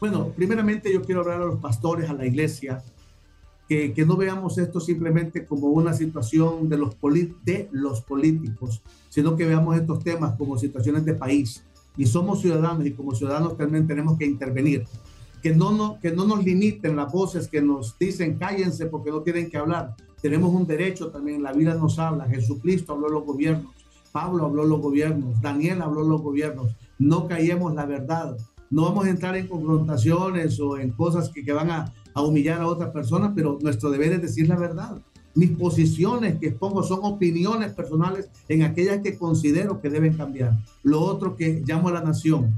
Bueno, 0.00 0.32
primeramente 0.34 0.92
yo 0.92 1.02
quiero 1.02 1.22
hablar 1.22 1.42
a 1.42 1.46
los 1.46 1.58
pastores, 1.58 2.08
a 2.08 2.14
la 2.14 2.24
iglesia, 2.24 2.82
que, 3.68 3.92
que 3.92 4.06
no 4.06 4.16
veamos 4.16 4.56
esto 4.58 4.80
simplemente 4.80 5.46
como 5.46 5.68
una 5.68 5.92
situación 5.92 6.68
de 6.68 6.78
los, 6.78 6.96
de 7.44 7.68
los 7.72 8.00
políticos, 8.00 8.82
sino 9.08 9.36
que 9.36 9.44
veamos 9.44 9.76
estos 9.76 10.02
temas 10.02 10.36
como 10.36 10.58
situaciones 10.58 11.04
de 11.04 11.14
país. 11.14 11.62
Y 11.96 12.06
somos 12.06 12.40
ciudadanos 12.40 12.86
y 12.86 12.92
como 12.92 13.14
ciudadanos 13.14 13.56
también 13.56 13.86
tenemos 13.86 14.16
que 14.16 14.24
intervenir. 14.24 14.86
Que 15.42 15.54
no, 15.54 15.72
no, 15.72 15.98
que 16.00 16.10
no 16.10 16.24
nos 16.26 16.44
limiten 16.44 16.96
las 16.96 17.12
voces 17.12 17.48
que 17.48 17.60
nos 17.60 17.98
dicen 17.98 18.38
cállense 18.38 18.86
porque 18.86 19.10
no 19.10 19.20
tienen 19.20 19.50
que 19.50 19.58
hablar. 19.58 19.94
Tenemos 20.20 20.52
un 20.52 20.66
derecho 20.66 21.10
también, 21.10 21.42
la 21.42 21.52
vida 21.52 21.74
nos 21.74 21.98
habla. 21.98 22.28
Jesucristo 22.28 22.92
habló 22.92 23.08
a 23.08 23.10
los 23.10 23.24
gobiernos, 23.24 23.72
Pablo 24.10 24.46
habló 24.46 24.62
a 24.62 24.66
los 24.66 24.80
gobiernos, 24.80 25.40
Daniel 25.40 25.82
habló 25.82 26.00
a 26.00 26.08
los 26.08 26.22
gobiernos. 26.22 26.72
No 26.98 27.28
callemos 27.28 27.74
la 27.74 27.86
verdad 27.86 28.36
no 28.70 28.82
vamos 28.82 29.06
a 29.06 29.10
entrar 29.10 29.36
en 29.36 29.46
confrontaciones 29.46 30.60
o 30.60 30.78
en 30.78 30.90
cosas 30.90 31.30
que, 31.30 31.44
que 31.44 31.52
van 31.52 31.70
a, 31.70 31.92
a, 32.18 32.22
humillar 32.22 32.60
a 32.60 32.66
otras 32.66 32.90
personas, 32.90 33.32
pero 33.34 33.58
nuestro 33.60 33.90
deber 33.90 34.12
es 34.12 34.22
decir 34.22 34.48
la 34.48 34.56
verdad. 34.56 34.98
Mis 35.34 35.50
posiciones 35.50 36.38
que 36.38 36.48
expongo 36.48 36.82
son 36.82 37.00
opiniones 37.02 37.72
personales 37.72 38.28
en 38.48 38.62
aquellas 38.62 38.98
que 39.02 39.16
considero 39.16 39.80
que 39.80 39.90
deben 39.90 40.16
cambiar. 40.16 40.58
Lo 40.82 41.00
otro 41.00 41.36
que 41.36 41.62
llamo 41.64 41.88
a 41.88 41.92
la 41.92 42.02
nación, 42.02 42.54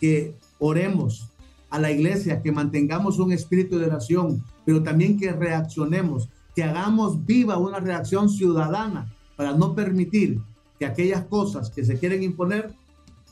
que 0.00 0.34
oremos 0.58 1.30
a 1.70 1.78
la 1.78 1.90
iglesia, 1.90 2.42
que 2.42 2.52
mantengamos 2.52 3.18
un 3.18 3.32
espíritu 3.32 3.78
de 3.78 3.86
oración, 3.86 4.44
pero 4.64 4.82
también 4.82 5.18
que 5.18 5.32
reaccionemos, 5.32 6.28
que 6.54 6.62
hagamos 6.62 7.24
viva 7.24 7.58
una 7.58 7.80
reacción 7.80 8.28
ciudadana 8.28 9.12
para 9.36 9.52
no 9.54 9.74
permitir 9.74 10.40
que 10.78 10.86
aquellas 10.86 11.24
cosas 11.24 11.70
que 11.70 11.84
se 11.84 11.98
quieren 11.98 12.22
imponer 12.22 12.74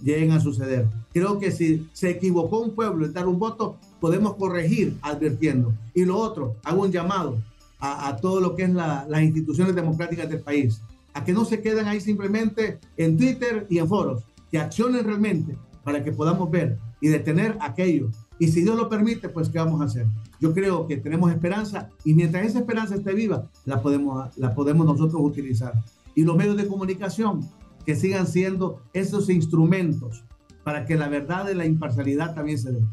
lleguen 0.03 0.33
a 0.33 0.41
suceder. 0.41 0.87
Creo 1.13 1.39
que 1.39 1.51
si 1.51 1.89
se 1.93 2.11
equivocó 2.11 2.61
un 2.61 2.75
pueblo 2.75 3.07
en 3.07 3.13
dar 3.13 3.29
un 3.29 3.39
voto, 3.39 3.77
podemos 4.01 4.35
corregir 4.35 4.97
advirtiendo. 5.03 5.73
Y 5.95 6.05
lo 6.05 6.19
otro, 6.19 6.57
hago 6.65 6.83
un 6.83 6.93
llamado 6.93 7.39
a, 7.79 8.09
a 8.09 8.17
todo 8.17 8.41
lo 8.41 8.55
que 8.55 8.65
es 8.65 8.71
la, 8.71 9.07
las 9.09 9.23
instituciones 9.23 9.75
democráticas 9.75 10.29
del 10.29 10.41
país, 10.41 10.81
a 11.15 11.25
que 11.25 11.33
no 11.33 11.45
se 11.45 11.61
queden 11.61 11.87
ahí 11.87 12.01
simplemente 12.01 12.79
en 12.97 13.17
Twitter 13.17 13.67
y 13.69 13.79
en 13.79 13.89
foros, 13.89 14.23
que 14.51 14.59
accionen 14.59 15.05
realmente 15.05 15.57
para 15.85 16.03
que 16.03 16.13
podamos 16.13 16.51
ver 16.51 16.79
y 17.01 17.09
detener 17.09 17.57
aquello. 17.61 18.09
Y 18.39 18.49
si 18.49 18.63
Dios 18.63 18.77
lo 18.77 18.89
permite, 18.89 19.29
pues 19.29 19.49
¿qué 19.49 19.59
vamos 19.59 19.81
a 19.81 19.85
hacer? 19.85 20.07
Yo 20.41 20.53
creo 20.53 20.87
que 20.87 20.97
tenemos 20.97 21.31
esperanza 21.31 21.89
y 22.05 22.15
mientras 22.15 22.47
esa 22.47 22.61
esperanza 22.61 22.97
esté 22.97 23.13
viva, 23.15 23.49
la 23.65 23.81
podemos, 23.81 24.37
la 24.37 24.55
podemos 24.55 24.87
nosotros 24.87 25.21
utilizar. 25.23 25.73
Y 26.15 26.23
los 26.25 26.37
medios 26.37 26.57
de 26.57 26.67
comunicación, 26.67 27.49
que 27.85 27.95
sigan 27.95 28.27
siendo 28.27 28.83
esos 28.93 29.29
instrumentos 29.29 30.25
para 30.65 30.87
que 30.87 30.97
la 30.97 31.09
verdad 31.09 31.49
y 31.51 31.55
la 31.55 31.67
imparcialidad 31.67 32.35
también 32.35 32.59
se 32.59 32.73
den. 32.73 32.89